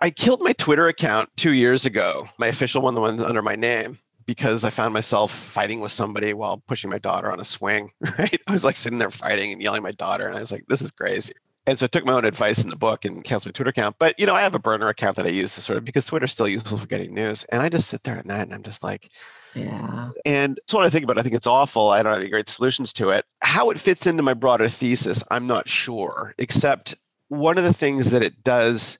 I 0.02 0.10
killed 0.10 0.42
my 0.42 0.54
Twitter 0.54 0.88
account 0.88 1.30
two 1.36 1.54
years 1.54 1.86
ago, 1.86 2.30
my 2.38 2.48
official 2.48 2.82
one, 2.82 2.94
the 2.94 3.02
one 3.02 3.20
under 3.20 3.42
my 3.42 3.56
name 3.56 4.00
because 4.30 4.64
I 4.64 4.70
found 4.70 4.94
myself 4.94 5.32
fighting 5.32 5.80
with 5.80 5.92
somebody 5.92 6.36
while 6.36 6.62
pushing 6.68 6.92
my 6.92 7.00
daughter 7.00 7.32
on 7.32 7.40
a 7.40 7.44
swing, 7.44 7.92
right? 8.20 8.40
I 8.46 8.52
was 8.52 8.64
like 8.64 8.78
sitting 8.78 9.00
there 9.00 9.10
fighting 9.10 9.52
and 9.52 9.60
yelling 9.60 9.80
at 9.80 9.84
my 9.84 9.92
daughter, 9.92 10.28
and 10.28 10.38
I 10.38 10.40
was 10.40 10.52
like, 10.52 10.68
this 10.68 10.84
is 10.84 10.92
crazy. 10.92 11.34
And 11.70 11.78
so 11.78 11.86
I 11.86 11.88
took 11.88 12.04
my 12.04 12.14
own 12.14 12.26
advice 12.26 12.64
in 12.64 12.72
the 12.72 12.76
book 12.76 13.06
and 13.06 13.24
canceled 13.24 13.54
my 13.54 13.58
Twitter 13.58 13.70
account. 13.70 13.98
But 14.00 14.20
you 14.20 14.26
know, 14.26 14.34
I 14.34 14.42
have 14.42 14.56
a 14.56 14.60
burner 14.60 14.90
account 14.90 15.16
that 15.18 15.28
I 15.28 15.30
use 15.30 15.54
to 15.54 15.62
sort 15.62 15.78
of 15.78 15.86
because 15.86 16.08
Twitter's 16.08 16.32
still 16.32 16.48
useful 16.48 16.80
for 16.80 16.88
getting 16.88 17.14
news. 17.14 17.44
And 17.52 17.62
I 17.62 17.70
just 17.70 17.90
sit 17.90 18.02
there 18.02 18.18
at 18.18 18.26
night 18.26 18.42
and 18.42 18.56
I'm 18.56 18.64
just 18.64 18.84
like, 18.84 19.12
yeah. 19.54 20.10
And 20.26 20.60
so 20.66 20.80
what 20.80 20.88
I 20.88 20.90
think 20.90 21.04
about, 21.04 21.18
it, 21.18 21.20
I 21.20 21.24
think 21.24 21.36
it's 21.36 21.46
awful. 21.46 21.92
I 21.92 22.02
don't 22.02 22.12
have 22.12 22.22
any 22.22 22.32
great 22.32 22.50
solutions 22.50 22.92
to 22.94 23.10
it. 23.10 23.24
How 23.44 23.70
it 23.70 23.80
fits 23.80 24.08
into 24.08 24.24
my 24.24 24.34
broader 24.34 24.68
thesis, 24.68 25.22
I'm 25.30 25.46
not 25.46 25.70
sure. 25.70 26.34
Except 26.40 26.96
one 27.28 27.60
of 27.60 27.64
the 27.64 27.74
things 27.74 28.10
that 28.10 28.24
it 28.24 28.44
does, 28.44 28.98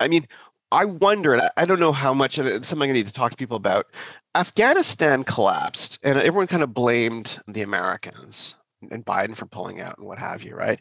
I 0.00 0.08
mean, 0.08 0.26
I 0.72 0.86
wonder, 0.86 1.34
and 1.34 1.48
I 1.56 1.64
don't 1.64 1.78
know 1.78 1.92
how 1.92 2.12
much 2.12 2.38
of 2.38 2.46
it, 2.46 2.54
it's 2.54 2.66
something 2.66 2.90
I 2.90 2.92
need 2.92 3.06
to 3.06 3.12
talk 3.12 3.30
to 3.30 3.36
people 3.36 3.56
about. 3.56 3.86
Afghanistan 4.34 5.22
collapsed, 5.22 6.00
and 6.02 6.18
everyone 6.18 6.48
kind 6.48 6.64
of 6.64 6.74
blamed 6.74 7.38
the 7.46 7.62
Americans 7.62 8.56
and 8.90 9.06
Biden 9.06 9.36
for 9.36 9.46
pulling 9.46 9.80
out 9.80 9.96
and 9.98 10.06
what 10.08 10.18
have 10.18 10.42
you, 10.42 10.56
right? 10.56 10.80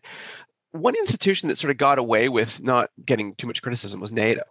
One 0.74 0.96
institution 0.96 1.50
that 1.50 1.58
sort 1.58 1.72
of 1.72 1.78
got 1.78 2.00
away 2.00 2.30
with 2.30 2.62
not 2.62 2.90
getting 3.06 3.36
too 3.36 3.48
much 3.48 3.62
criticism 3.62 4.00
was 4.00 4.12
NATO, 4.12 4.44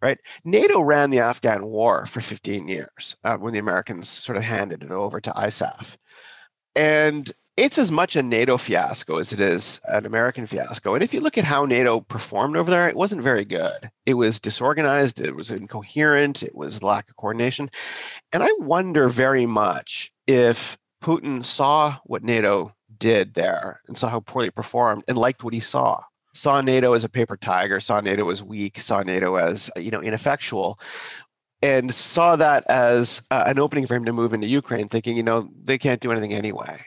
right? 0.00 0.18
NATO 0.44 0.80
ran 0.80 1.10
the 1.10 1.20
Afghan 1.20 1.66
war 1.66 2.06
for 2.06 2.20
15 2.20 2.68
years 2.68 3.16
uh, 3.24 3.36
when 3.36 3.52
the 3.52 3.58
Americans 3.58 4.08
sort 4.08 4.38
of 4.38 4.44
handed 4.44 4.82
it 4.82 4.90
over 4.90 5.20
to 5.20 5.30
ISAF. 5.32 5.96
And 6.74 7.30
it's 7.58 7.76
as 7.76 7.90
much 7.90 8.14
a 8.14 8.22
NATO 8.22 8.56
fiasco 8.56 9.16
as 9.16 9.32
it 9.32 9.40
is 9.40 9.80
an 9.88 10.06
American 10.06 10.46
fiasco. 10.46 10.94
And 10.94 11.02
if 11.02 11.12
you 11.12 11.20
look 11.20 11.36
at 11.36 11.44
how 11.44 11.64
NATO 11.64 11.98
performed 11.98 12.56
over 12.56 12.70
there, 12.70 12.88
it 12.88 12.94
wasn't 12.94 13.20
very 13.20 13.44
good. 13.44 13.90
It 14.06 14.14
was 14.14 14.38
disorganized, 14.38 15.20
it 15.20 15.34
was 15.34 15.50
incoherent, 15.50 16.44
it 16.44 16.54
was 16.54 16.84
lack 16.84 17.10
of 17.10 17.16
coordination. 17.16 17.68
And 18.32 18.44
I 18.44 18.50
wonder 18.60 19.08
very 19.08 19.44
much 19.44 20.12
if 20.28 20.78
Putin 21.02 21.44
saw 21.44 21.96
what 22.04 22.22
NATO 22.22 22.76
did 22.98 23.34
there 23.34 23.80
and 23.88 23.96
saw 23.96 24.08
how 24.08 24.20
poorly 24.20 24.48
it 24.48 24.54
performed 24.54 25.04
and 25.08 25.18
liked 25.18 25.44
what 25.44 25.54
he 25.54 25.60
saw. 25.60 26.02
Saw 26.34 26.60
NATO 26.60 26.92
as 26.92 27.04
a 27.04 27.08
paper 27.08 27.36
tiger, 27.36 27.80
saw 27.80 28.00
NATO 28.00 28.28
as 28.30 28.44
weak, 28.44 28.80
saw 28.80 29.02
NATO 29.02 29.36
as 29.36 29.70
you 29.76 29.90
know 29.90 30.02
ineffectual, 30.02 30.78
and 31.62 31.92
saw 31.94 32.36
that 32.36 32.64
as 32.68 33.22
uh, 33.30 33.44
an 33.46 33.58
opening 33.58 33.86
for 33.86 33.94
him 33.94 34.04
to 34.04 34.12
move 34.12 34.34
into 34.34 34.46
Ukraine, 34.46 34.88
thinking, 34.88 35.16
you 35.16 35.22
know, 35.22 35.48
they 35.62 35.78
can't 35.78 36.00
do 36.00 36.12
anything 36.12 36.32
anyway. 36.32 36.78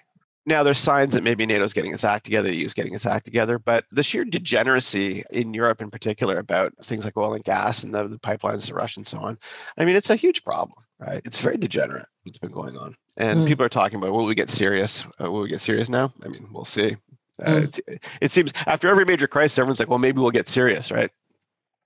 Now, 0.46 0.64
there's 0.64 0.80
signs 0.80 1.14
that 1.14 1.24
maybe 1.24 1.46
NATO's 1.46 1.74
getting 1.74 1.94
its 1.94 2.04
act 2.04 2.26
together, 2.26 2.50
the 2.50 2.56
EU's 2.56 2.74
getting 2.74 2.96
its 2.96 3.06
act 3.06 3.26
together, 3.26 3.60
but 3.60 3.86
the 3.92 4.04
sheer 4.04 4.26
degeneracy 4.26 5.24
in 5.30 5.54
Europe 5.54 5.82
in 5.82 5.92
particular 5.92 6.40
about 6.40 6.74
things 6.84 7.06
like 7.06 7.16
oil 7.16 7.34
and 7.34 7.44
gas 7.44 7.84
and 7.84 7.94
the, 7.94 8.08
the 8.08 8.18
pipelines 8.18 8.66
to 8.66 8.74
Russia 8.74 9.02
and 9.02 9.08
so 9.08 9.20
on, 9.20 9.38
I 9.78 9.86
mean, 9.86 9.96
it's 9.96 10.10
a 10.10 10.16
huge 10.16 10.44
problem, 10.44 10.84
right? 11.02 11.22
It's 11.26 11.40
very 11.40 11.58
degenerate 11.58 12.06
what's 12.24 12.38
been 12.38 12.52
going 12.52 12.78
on. 12.78 12.96
And 13.18 13.42
mm. 13.42 13.48
people 13.48 13.66
are 13.66 13.70
talking 13.70 13.98
about, 13.98 14.12
will 14.12 14.26
we 14.26 14.36
get 14.36 14.50
serious? 14.50 15.06
Uh, 15.22 15.32
will 15.32 15.42
we 15.42 15.50
get 15.50 15.62
serious 15.62 15.90
now? 15.90 16.14
I 16.24 16.28
mean, 16.28 16.48
we'll 16.52 16.64
see. 16.64 16.98
Uh, 17.44 17.62
mm. 17.62 18.00
it 18.22 18.32
seems 18.32 18.52
after 18.68 18.88
every 18.88 19.06
major 19.06 19.28
crisis, 19.28 19.58
everyone's 19.58 19.80
like, 19.80 19.90
well, 19.90 20.00
maybe 20.00 20.20
we'll 20.20 20.32
get 20.32 20.48
serious, 20.48 20.92
right? 20.92 21.10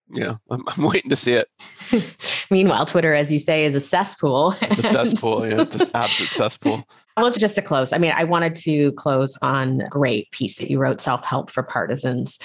Yeah, 0.09 0.35
I'm, 0.51 0.63
I'm 0.67 0.83
waiting 0.83 1.09
to 1.09 1.15
see 1.15 1.33
it. 1.33 1.47
Meanwhile, 2.51 2.85
Twitter, 2.85 3.13
as 3.13 3.31
you 3.31 3.39
say, 3.39 3.65
is 3.65 3.73
a 3.73 3.81
cesspool. 3.81 4.55
it's 4.61 4.79
a 4.79 4.83
cesspool, 4.83 5.47
yeah, 5.47 5.63
just 5.69 5.91
absolute 5.95 6.31
cesspool. 6.31 6.83
Well, 7.17 7.31
just 7.31 7.55
to 7.55 7.61
close, 7.61 7.93
I 7.93 7.97
mean, 7.97 8.11
I 8.13 8.25
wanted 8.25 8.55
to 8.57 8.91
close 8.93 9.37
on 9.41 9.81
a 9.81 9.87
great 9.87 10.29
piece 10.31 10.57
that 10.57 10.69
you 10.69 10.79
wrote, 10.79 10.99
Self 10.99 11.23
Help 11.23 11.49
for 11.49 11.63
Partisans, 11.63 12.39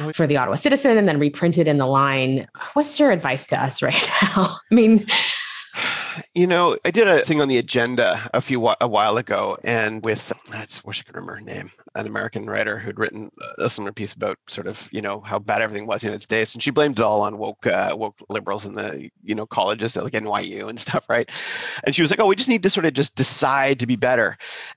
oh, 0.00 0.12
for 0.12 0.26
the 0.26 0.38
Ottawa 0.38 0.56
Citizen, 0.56 0.96
and 0.96 1.06
then 1.06 1.20
reprinted 1.20 1.68
in 1.68 1.76
the 1.76 1.86
line. 1.86 2.48
What's 2.72 2.98
your 2.98 3.10
advice 3.10 3.46
to 3.48 3.62
us 3.62 3.82
right 3.82 4.10
now? 4.22 4.56
I 4.70 4.74
mean, 4.74 5.06
you 6.34 6.46
know, 6.46 6.78
I 6.84 6.90
did 6.90 7.08
a 7.08 7.20
thing 7.20 7.40
on 7.40 7.48
the 7.48 7.58
agenda 7.58 8.28
a 8.32 8.40
few 8.40 8.66
a 8.80 8.88
while 8.88 9.16
ago, 9.16 9.58
and 9.64 10.04
with 10.04 10.32
I 10.52 10.64
just 10.66 10.84
wish 10.84 11.00
I 11.00 11.04
could 11.04 11.14
remember 11.14 11.34
her 11.34 11.40
name, 11.40 11.70
an 11.94 12.06
American 12.06 12.46
writer 12.46 12.78
who'd 12.78 12.98
written 12.98 13.30
a 13.58 13.70
similar 13.70 13.92
piece 13.92 14.14
about 14.14 14.38
sort 14.48 14.66
of 14.66 14.88
you 14.92 15.00
know 15.00 15.20
how 15.20 15.38
bad 15.38 15.62
everything 15.62 15.86
was 15.86 16.04
in 16.04 16.12
its 16.12 16.26
days, 16.26 16.54
and 16.54 16.62
she 16.62 16.70
blamed 16.70 16.98
it 16.98 17.04
all 17.04 17.22
on 17.22 17.38
woke 17.38 17.66
uh, 17.66 17.94
woke 17.96 18.16
liberals 18.28 18.66
in 18.66 18.74
the 18.74 19.10
you 19.22 19.34
know 19.34 19.46
colleges 19.46 19.96
at 19.96 20.04
like 20.04 20.12
NYU 20.12 20.68
and 20.68 20.80
stuff, 20.84 21.06
right? 21.08 21.30
And 21.84 21.94
she 21.94 22.02
was 22.02 22.10
like, 22.10 22.20
"Oh, 22.20 22.26
we 22.26 22.36
just 22.36 22.48
need 22.48 22.62
to 22.62 22.70
sort 22.70 22.86
of 22.86 22.92
just 22.92 23.16
decide 23.16 23.78
to 23.80 23.86
be 23.86 23.96
better," 23.96 24.36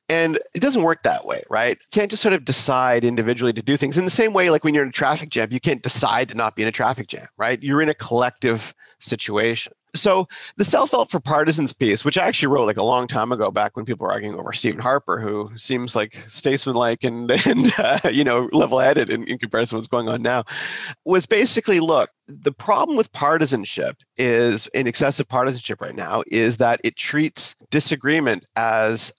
and 0.09 0.37
it 0.53 0.59
doesn't 0.59 0.83
work 0.83 1.03
that 1.03 1.25
way, 1.25 1.43
right? 1.49 1.77
You 1.79 1.87
can't 1.91 2.09
just 2.09 2.23
sort 2.23 2.33
of 2.33 2.45
decide 2.45 3.03
individually 3.03 3.53
to 3.53 3.61
do 3.61 3.77
things 3.77 3.97
in 3.97 4.05
the 4.05 4.11
same 4.11 4.33
way, 4.33 4.49
like 4.49 4.63
when 4.63 4.73
you're 4.73 4.83
in 4.83 4.89
a 4.89 4.93
traffic 4.93 5.29
jam, 5.29 5.49
you 5.51 5.59
can't 5.59 5.83
decide 5.83 6.29
to 6.29 6.35
not 6.35 6.55
be 6.55 6.61
in 6.61 6.67
a 6.67 6.71
traffic 6.71 7.07
jam, 7.07 7.27
right? 7.37 7.61
You're 7.61 7.81
in 7.81 7.89
a 7.89 7.93
collective 7.93 8.73
situation. 8.99 9.73
So 9.97 10.27
the 10.55 10.65
self-help 10.65 11.11
for 11.11 11.19
partisans 11.19 11.73
piece, 11.73 12.05
which 12.05 12.17
I 12.17 12.25
actually 12.25 12.47
wrote 12.47 12.65
like 12.65 12.77
a 12.77 12.83
long 12.83 13.07
time 13.07 13.31
ago, 13.31 13.51
back 13.51 13.75
when 13.75 13.85
people 13.85 14.05
were 14.05 14.11
arguing 14.11 14.35
over 14.35 14.53
Stephen 14.53 14.79
Harper, 14.79 15.19
who 15.19 15.51
seems 15.57 15.95
like 15.95 16.15
statesman-like 16.27 17.03
and, 17.03 17.29
and 17.45 17.73
uh, 17.77 17.99
you 18.11 18.23
know 18.23 18.49
level-headed 18.51 19.09
in, 19.09 19.23
in 19.25 19.37
comparison 19.37 19.75
to 19.75 19.79
what's 19.79 19.87
going 19.87 20.07
on 20.07 20.21
now, 20.21 20.43
was 21.05 21.25
basically 21.25 21.79
look. 21.79 22.09
The 22.27 22.51
problem 22.51 22.97
with 22.97 23.11
partisanship 23.13 23.97
is 24.17 24.67
in 24.67 24.87
excessive 24.87 25.27
partisanship 25.27 25.81
right 25.81 25.95
now 25.95 26.23
is 26.27 26.57
that 26.57 26.81
it 26.83 26.95
treats 26.95 27.55
disagreement 27.69 28.45
as 28.55 29.13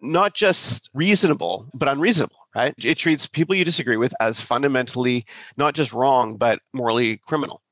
not 0.00 0.34
just 0.34 0.90
reasonable 0.94 1.66
but 1.72 1.88
unreasonable 1.88 2.36
right 2.54 2.74
it 2.78 2.96
treats 2.96 3.26
people 3.26 3.54
you 3.54 3.64
disagree 3.64 3.96
with 3.96 4.14
as 4.20 4.40
fundamentally 4.40 5.24
not 5.56 5.74
just 5.74 5.92
wrong 5.92 6.36
but 6.36 6.60
morally 6.72 7.16
criminal 7.26 7.62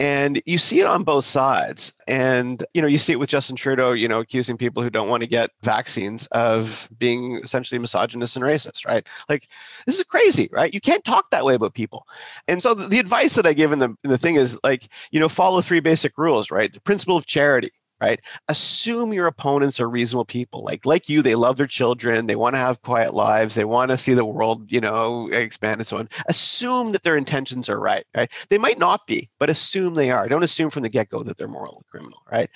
and 0.00 0.42
you 0.44 0.58
see 0.58 0.80
it 0.80 0.86
on 0.86 1.04
both 1.04 1.24
sides. 1.24 1.92
And, 2.08 2.64
you 2.74 2.82
know, 2.82 2.88
you 2.88 2.98
see 2.98 3.12
it 3.12 3.18
with 3.18 3.28
Justin 3.28 3.54
Trudeau, 3.54 3.92
you 3.92 4.08
know, 4.08 4.20
accusing 4.20 4.56
people 4.56 4.82
who 4.82 4.90
don't 4.90 5.08
want 5.08 5.22
to 5.22 5.28
get 5.28 5.50
vaccines 5.62 6.26
of 6.32 6.88
being 6.98 7.40
essentially 7.44 7.78
misogynist 7.78 8.36
and 8.36 8.44
racist, 8.44 8.84
right? 8.84 9.06
Like, 9.28 9.48
this 9.86 9.98
is 9.98 10.04
crazy, 10.04 10.48
right? 10.52 10.74
You 10.74 10.80
can't 10.80 11.04
talk 11.04 11.30
that 11.30 11.44
way 11.44 11.54
about 11.54 11.74
people. 11.74 12.06
And 12.48 12.60
so 12.60 12.74
the, 12.74 12.88
the 12.88 12.98
advice 12.98 13.36
that 13.36 13.46
I 13.46 13.52
give 13.52 13.70
in 13.70 13.78
the, 13.78 13.96
in 14.02 14.10
the 14.10 14.18
thing 14.18 14.34
is 14.34 14.58
like, 14.64 14.88
you 15.12 15.20
know, 15.20 15.28
follow 15.28 15.60
three 15.60 15.80
basic 15.80 16.18
rules, 16.18 16.50
right? 16.50 16.72
The 16.72 16.80
principle 16.80 17.16
of 17.16 17.26
charity, 17.26 17.70
right? 18.04 18.20
Assume 18.48 19.12
your 19.12 19.26
opponents 19.26 19.80
are 19.80 19.88
reasonable 19.88 20.24
people 20.24 20.62
like 20.62 20.84
like 20.84 21.08
you 21.08 21.22
they 21.22 21.34
love 21.34 21.56
their 21.56 21.66
children 21.66 22.26
they 22.26 22.36
want 22.36 22.54
to 22.54 22.58
have 22.58 22.82
quiet 22.82 23.14
lives 23.14 23.54
they 23.54 23.64
want 23.64 23.90
to 23.90 23.98
see 23.98 24.14
the 24.14 24.24
world 24.24 24.70
you 24.70 24.80
know 24.80 25.28
expand 25.28 25.80
and 25.80 25.86
so 25.86 25.98
on. 25.98 26.08
Assume 26.28 26.92
that 26.92 27.02
their 27.02 27.16
intentions 27.16 27.68
are 27.68 27.80
right 27.80 28.04
right? 28.16 28.30
They 28.50 28.58
might 28.58 28.78
not 28.78 29.06
be 29.06 29.30
but 29.38 29.50
assume 29.50 29.94
they 29.94 30.10
are. 30.10 30.28
Don't 30.28 30.42
assume 30.42 30.70
from 30.70 30.82
the 30.82 30.88
get-go 30.88 31.22
that 31.22 31.36
they're 31.36 31.48
moral 31.48 31.84
criminal 31.90 32.20
right? 32.30 32.50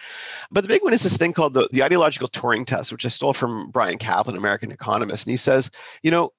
But 0.51 0.63
the 0.63 0.69
big 0.69 0.83
one 0.83 0.93
is 0.93 1.03
this 1.03 1.17
thing 1.17 1.33
called 1.33 1.55
the, 1.55 1.69
the 1.73 1.83
ideological 1.83 2.29
turing 2.29 2.67
test 2.67 2.93
which 2.93 3.07
i 3.07 3.09
stole 3.09 3.33
from 3.33 3.71
bryan 3.71 3.99
caplan 3.99 4.37
american 4.37 4.71
economist 4.71 5.27
and 5.27 5.33
he 5.33 5.37
says 5.37 5.71
you 6.03 6.11
know 6.11 6.31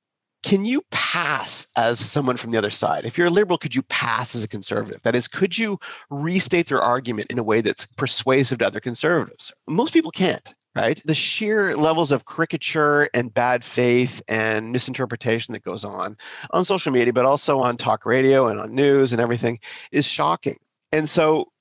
can 0.43 0.65
you 0.65 0.81
pass 0.91 1.67
as 1.75 1.99
someone 1.99 2.37
from 2.37 2.51
the 2.51 2.57
other 2.57 2.69
side? 2.69 3.05
If 3.05 3.17
you're 3.17 3.27
a 3.27 3.31
liberal, 3.31 3.57
could 3.57 3.75
you 3.75 3.83
pass 3.83 4.35
as 4.35 4.43
a 4.43 4.47
conservative? 4.47 5.01
That 5.03 5.15
is, 5.15 5.27
could 5.27 5.57
you 5.57 5.79
restate 6.09 6.67
their 6.67 6.81
argument 6.81 7.27
in 7.29 7.39
a 7.39 7.43
way 7.43 7.61
that's 7.61 7.85
persuasive 7.85 8.59
to 8.59 8.67
other 8.67 8.79
conservatives? 8.79 9.51
Most 9.67 9.93
people 9.93 10.11
can't, 10.11 10.53
right? 10.75 11.01
The 11.03 11.15
sheer 11.15 11.75
levels 11.75 12.11
of 12.11 12.25
caricature 12.25 13.09
and 13.13 13.33
bad 13.33 13.63
faith 13.63 14.21
and 14.27 14.71
misinterpretation 14.71 15.53
that 15.53 15.63
goes 15.63 15.83
on 15.83 16.17
on 16.51 16.63
social 16.63 16.91
media, 16.91 17.13
but 17.13 17.25
also 17.25 17.59
on 17.59 17.75
talk 17.77 18.05
radio 18.05 18.47
and 18.47 18.59
on 18.59 18.73
news 18.73 19.11
and 19.11 19.21
everything 19.21 19.59
is 19.91 20.05
shocking. 20.05 20.57
And 20.91 21.09
so 21.09 21.51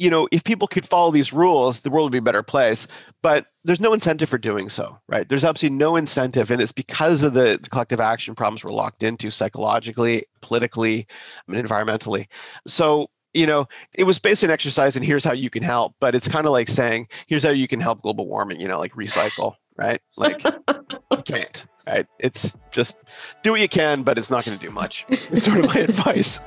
you 0.00 0.08
know, 0.08 0.26
if 0.32 0.42
people 0.44 0.66
could 0.66 0.86
follow 0.86 1.10
these 1.10 1.30
rules, 1.30 1.80
the 1.80 1.90
world 1.90 2.06
would 2.06 2.12
be 2.12 2.18
a 2.18 2.22
better 2.22 2.42
place. 2.42 2.86
But 3.22 3.48
there's 3.64 3.82
no 3.82 3.92
incentive 3.92 4.30
for 4.30 4.38
doing 4.38 4.70
so, 4.70 4.98
right? 5.08 5.28
There's 5.28 5.44
absolutely 5.44 5.76
no 5.76 5.94
incentive. 5.94 6.50
And 6.50 6.62
it's 6.62 6.72
because 6.72 7.22
of 7.22 7.34
the, 7.34 7.58
the 7.62 7.68
collective 7.68 8.00
action 8.00 8.34
problems 8.34 8.64
we're 8.64 8.72
locked 8.72 9.02
into 9.02 9.30
psychologically, 9.30 10.24
politically, 10.40 11.06
I 11.46 11.52
mean, 11.52 11.62
environmentally. 11.62 12.28
So, 12.66 13.10
you 13.34 13.46
know, 13.46 13.68
it 13.92 14.04
was 14.04 14.18
basically 14.18 14.46
an 14.46 14.54
exercise 14.54 14.96
and 14.96 15.04
here's 15.04 15.22
how 15.22 15.34
you 15.34 15.50
can 15.50 15.62
help. 15.62 15.94
But 16.00 16.14
it's 16.14 16.28
kind 16.28 16.46
of 16.46 16.52
like 16.52 16.70
saying, 16.70 17.08
here's 17.26 17.42
how 17.42 17.50
you 17.50 17.68
can 17.68 17.78
help 17.78 18.00
global 18.00 18.26
warming, 18.26 18.58
you 18.58 18.68
know, 18.68 18.78
like 18.78 18.94
recycle, 18.94 19.56
right? 19.76 20.00
Like, 20.16 20.42
you 20.42 21.22
can't, 21.26 21.66
right? 21.86 22.06
It's 22.18 22.56
just 22.70 22.96
do 23.42 23.50
what 23.50 23.60
you 23.60 23.68
can, 23.68 24.02
but 24.02 24.16
it's 24.16 24.30
not 24.30 24.46
going 24.46 24.58
to 24.58 24.66
do 24.66 24.72
much. 24.72 25.04
It's 25.10 25.44
sort 25.44 25.62
of 25.62 25.74
my 25.74 25.80
advice. 25.80 26.40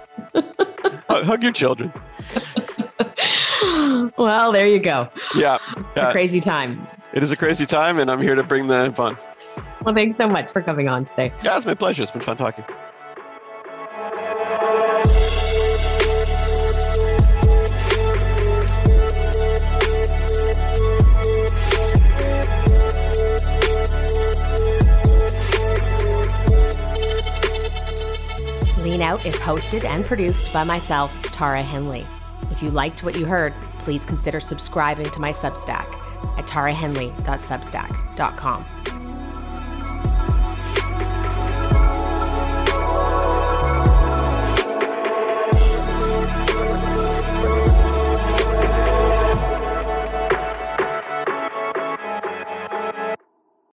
Hug 1.07 1.43
your 1.43 1.51
children 1.51 1.93
well, 4.17 4.51
there 4.51 4.67
you 4.67 4.79
go. 4.79 5.09
Yeah. 5.35 5.57
It's 5.77 5.87
yeah. 5.97 6.09
a 6.09 6.11
crazy 6.11 6.39
time. 6.39 6.87
It 7.13 7.23
is 7.23 7.31
a 7.31 7.37
crazy 7.37 7.65
time, 7.65 7.99
and 7.99 8.09
I'm 8.09 8.21
here 8.21 8.35
to 8.35 8.43
bring 8.43 8.67
the 8.67 8.91
fun. 8.95 9.17
Well, 9.83 9.93
thanks 9.93 10.17
so 10.17 10.27
much 10.27 10.51
for 10.51 10.61
coming 10.61 10.87
on 10.87 11.05
today. 11.05 11.33
Yeah, 11.43 11.57
it's 11.57 11.65
my 11.65 11.73
pleasure. 11.73 12.03
It's 12.03 12.11
been 12.11 12.21
fun 12.21 12.37
talking. 12.37 12.65
Lean 28.83 29.01
Out 29.01 29.25
is 29.25 29.35
hosted 29.35 29.85
and 29.85 30.05
produced 30.05 30.51
by 30.51 30.63
myself, 30.63 31.13
Tara 31.23 31.63
Henley. 31.63 32.05
If 32.51 32.61
you 32.61 32.69
liked 32.69 33.03
what 33.03 33.17
you 33.17 33.25
heard, 33.25 33.53
please 33.83 34.05
consider 34.05 34.39
subscribing 34.39 35.09
to 35.09 35.19
my 35.19 35.31
Substack 35.31 35.93
at 36.37 36.47
tarahenley.substack.com. 36.47 38.92